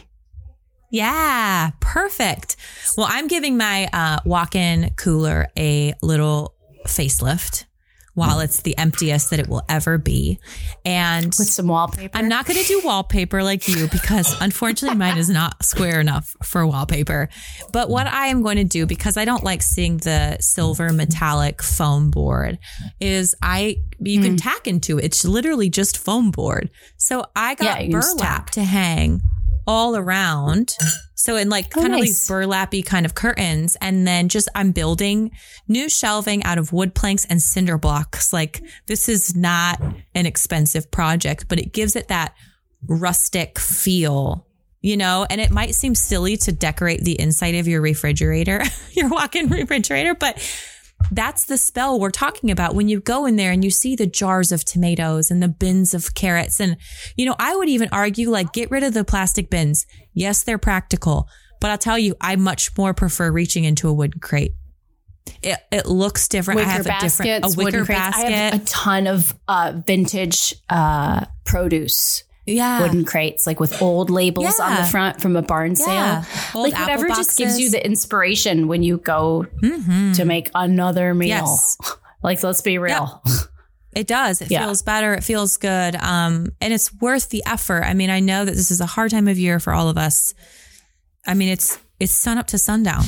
[0.91, 2.57] Yeah, perfect.
[2.97, 6.53] Well, I'm giving my uh, walk-in cooler a little
[6.85, 7.65] facelift
[8.13, 10.37] while it's the emptiest that it will ever be.
[10.83, 12.17] And with some wallpaper.
[12.17, 16.35] I'm not going to do wallpaper like you because unfortunately mine is not square enough
[16.43, 17.29] for wallpaper.
[17.71, 21.63] But what I am going to do because I don't like seeing the silver metallic
[21.63, 22.59] foam board
[22.99, 24.25] is I you Hmm.
[24.25, 25.05] can tack into it.
[25.05, 26.69] It's literally just foam board.
[26.97, 29.21] So I got Yeah, you can just burlap to hang
[29.71, 30.75] all around.
[31.15, 34.71] So in like Oh, kind of these burlappy kind of curtains and then just I'm
[34.71, 35.31] building
[35.67, 38.33] new shelving out of wood planks and cinder blocks.
[38.33, 39.81] Like this is not
[40.13, 42.35] an expensive project, but it gives it that
[42.87, 44.45] rustic feel.
[44.83, 48.63] You know, and it might seem silly to decorate the inside of your refrigerator,
[48.93, 50.39] your walk-in refrigerator, but
[51.11, 54.07] that's the spell we're talking about when you go in there and you see the
[54.07, 56.59] jars of tomatoes and the bins of carrots.
[56.59, 56.77] And,
[57.15, 59.85] you know, I would even argue like get rid of the plastic bins.
[60.13, 61.27] Yes, they're practical,
[61.59, 64.53] but I'll tell you, I much more prefer reaching into a wooden crate.
[65.41, 66.59] It, it looks different.
[66.59, 68.27] wicker I have a different, a wicker basket.
[68.27, 72.81] I have a ton of uh, vintage uh, produce yeah.
[72.81, 76.21] wooden crates, like with old labels on the front from a barn Yeah.
[76.23, 76.41] sale.
[76.55, 80.15] Old like whatever just gives you the inspiration when you go Mhm.
[80.15, 81.27] to make another meal.
[81.29, 81.77] Yes.
[82.23, 83.23] Like let's be real.
[83.95, 84.41] It does.
[84.43, 84.63] It Yeah.
[84.65, 85.15] feels better.
[85.15, 85.95] It feels good.
[85.95, 87.81] Um, and it's worth the effort.
[87.83, 89.97] I mean, I know that this is a hard time of year for all of
[89.97, 90.35] us.
[91.25, 93.03] I mean, it's it's sun up to sundown.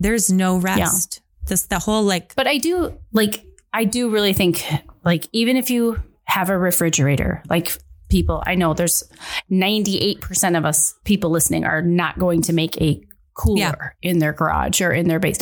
[0.00, 1.20] There's no rest.
[1.46, 4.64] This the whole like But I do like I do really think
[5.04, 7.78] like even if you have a refrigerator, like
[8.08, 9.02] people I know there's
[9.50, 13.02] 98% of us people listening are not going to make a
[13.34, 15.38] cooler in their garage or in their base.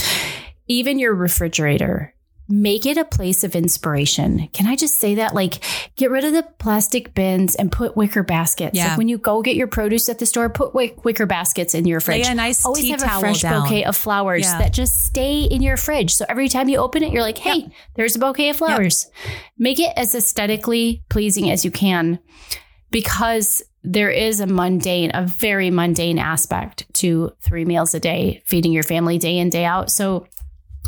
[0.69, 2.15] Even your refrigerator,
[2.49, 4.49] make it a place of inspiration.
[4.53, 5.63] Can I just say that like
[5.97, 8.77] get rid of the plastic bins and put wicker baskets.
[8.77, 8.89] Yeah.
[8.91, 11.87] Like when you go get your produce at the store, put wick- wicker baskets in
[11.87, 13.63] your fridge a nice always tea have towel a fresh down.
[13.63, 14.59] bouquet of flowers Yeah.
[14.59, 16.15] that just stay in your fridge.
[16.15, 19.11] So every time you open it, you're like, hey, there's a bouquet of flowers.
[19.59, 22.21] Make it as aesthetically pleasing as you can
[22.91, 28.73] because there is a mundane, a very mundane aspect to three meals a day, feeding
[28.73, 29.91] your family day in, day out.
[29.91, 30.27] So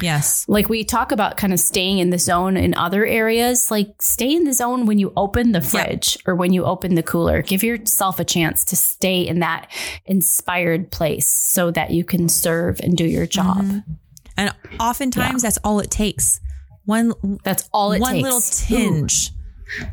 [0.02, 0.44] yes.
[0.48, 4.34] like we talk about kind of staying in the zone in other areas, like stay
[4.34, 7.42] in the zone when you open the fridge or when you open the cooler.
[7.42, 9.70] Give yourself a chance to stay in that
[10.06, 13.58] inspired place so that you can serve and do your job.
[13.58, 13.92] Mm-hmm.
[14.36, 16.40] And oftentimes that's all it takes.
[16.84, 17.12] One
[17.44, 18.02] That's all it takes.
[18.02, 18.22] one takes.
[18.22, 19.30] little tinge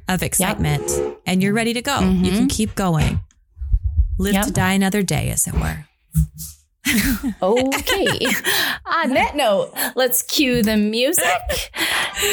[0.08, 0.90] of excitement
[1.26, 2.00] and you're ready to go.
[2.00, 3.20] You can keep going.
[4.18, 4.46] Live Yep.
[4.46, 5.86] to die another day, as it were.
[6.88, 8.08] Okay.
[8.86, 11.72] On that note, let's cue the music.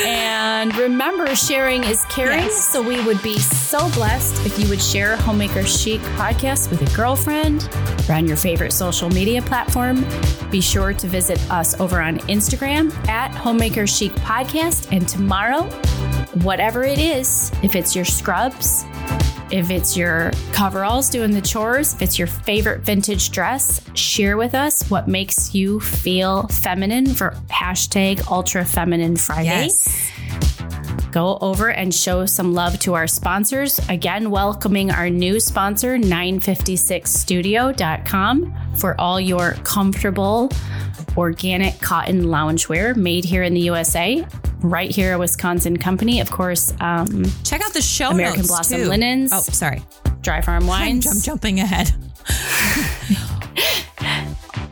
[0.04, 2.40] And remember, sharing is caring.
[2.40, 2.68] Yes.
[2.68, 6.96] So we would be so blessed if you would share Homemaker Chic podcast with a
[6.96, 7.68] girlfriend
[8.08, 10.04] or on your favorite social media platform.
[10.50, 14.88] Be sure to visit us over on Instagram at Homemaker Chic Podcast.
[14.92, 15.62] And tomorrow,
[16.42, 18.84] whatever it is, if it's your scrubs,
[19.52, 24.54] if it's your coveralls doing the chores, if it's your favorite vintage dress, share with
[24.54, 29.66] us what makes you feel feminine for hashtag Ultra Feminine Friday.
[29.66, 30.10] Yes.
[31.10, 33.78] Go over and show some love to our sponsors.
[33.90, 40.50] Again, welcoming our new sponsor, 956studio.com, for all your comfortable
[41.16, 44.26] organic cotton loungewear made here in the USA,
[44.60, 46.20] right here, a Wisconsin company.
[46.20, 48.88] Of course, um, Check out the show American Blossom too.
[48.88, 49.30] Linens.
[49.32, 49.82] Oh, sorry.
[50.20, 51.06] Dry Farm I'm, Wines.
[51.06, 51.92] I'm jumping ahead.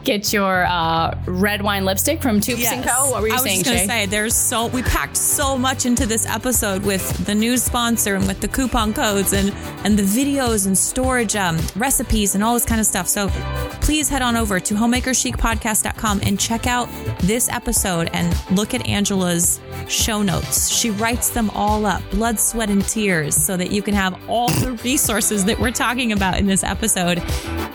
[0.03, 3.11] Get your uh, red wine lipstick from Toups and Co.
[3.11, 3.87] What were you I was saying, just gonna Shay?
[3.87, 8.27] say there's so we packed so much into this episode with the new sponsor and
[8.27, 9.53] with the coupon codes and
[9.85, 13.09] and the videos and storage um, recipes and all this kind of stuff.
[13.09, 13.29] So
[13.83, 16.89] please head on over to homemakerchicpodcast.com and check out
[17.21, 20.71] this episode and look at Angela's show notes.
[20.71, 24.49] She writes them all up, blood, sweat, and tears, so that you can have all
[24.49, 27.19] the resources that we're talking about in this episode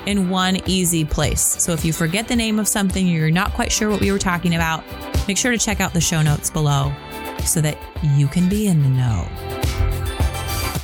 [0.08, 1.42] in one easy place.
[1.42, 4.20] So if you forget the name of something, you're not quite sure what we were
[4.20, 4.84] talking about,
[5.28, 6.94] make sure to check out the show notes below
[7.44, 7.78] so that
[8.16, 9.28] you can be in the know.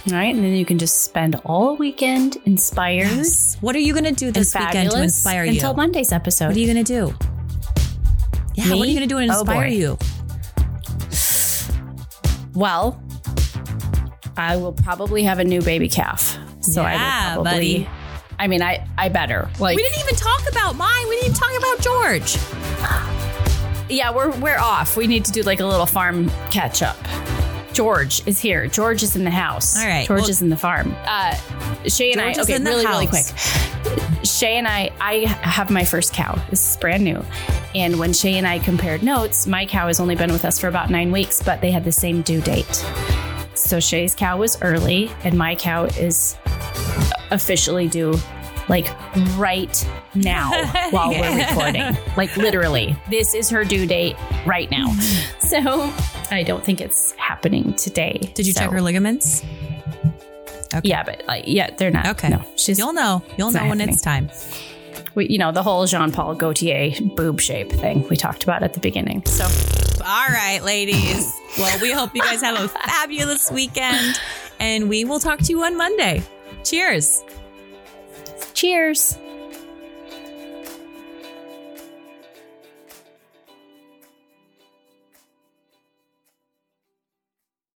[0.08, 3.24] All right, and then you can just spend all weekend inspired
[3.62, 5.52] What are you going to do this weekend to inspire you?
[5.52, 6.48] until Monday's episode.
[6.48, 7.14] What are you going to do?
[8.56, 9.76] Yeah, what are you going to do to Oh, inspire boy.
[9.76, 9.98] you?
[12.54, 13.02] well,
[14.38, 16.38] I will probably have a new baby calf.
[16.62, 17.84] So I will probably.
[17.86, 17.90] buddy.
[18.42, 19.78] I mean, I I better like.
[19.78, 21.08] We didn't even talk about mine.
[21.08, 22.38] We didn't even talk about George.
[23.88, 24.98] yeah, we're we're off.
[24.98, 26.98] We need to do like a little farm catch up.
[27.72, 28.66] George is here.
[28.66, 29.78] George is in the house.
[29.78, 30.96] All right, George well- is in the farm.
[31.06, 31.36] Uh,
[31.86, 32.54] Shay and George I.
[32.56, 33.26] Okay, really, really quick.
[34.24, 34.90] Shay and I.
[35.00, 36.34] I have my first cow.
[36.50, 37.24] This is brand new.
[37.76, 40.68] And when Shay and I compared notes, my cow has only been with us for
[40.68, 42.84] about nine weeks, but they had the same due date.
[43.54, 46.38] So Shay's cow was early, and my cow is
[47.32, 48.14] officially due
[48.70, 48.88] like
[49.38, 50.50] right now
[50.92, 51.98] while we're recording.
[52.16, 54.16] Like literally, this is her due date
[54.46, 54.94] right now.
[55.52, 55.58] So
[56.32, 58.32] I don't think it's happening today.
[58.36, 59.44] Did you So- check her ligaments?
[60.74, 60.88] Okay.
[60.88, 62.06] Yeah, but like, yeah, they're not.
[62.12, 62.30] Okay.
[62.30, 63.22] no, she's You'll know.
[63.38, 64.30] You'll know not when it's time.
[65.14, 68.74] we, you know the whole Jean Paul Gaultier boob shape thing we talked about at
[68.74, 69.26] the beginning.
[69.26, 69.44] So
[70.06, 71.30] All right, ladies.
[71.58, 74.18] Well, we hope you guys have a fabulous weekend
[74.62, 76.24] and we will talk to you on Monday.
[76.64, 77.24] Cheers.
[78.54, 79.18] cheers.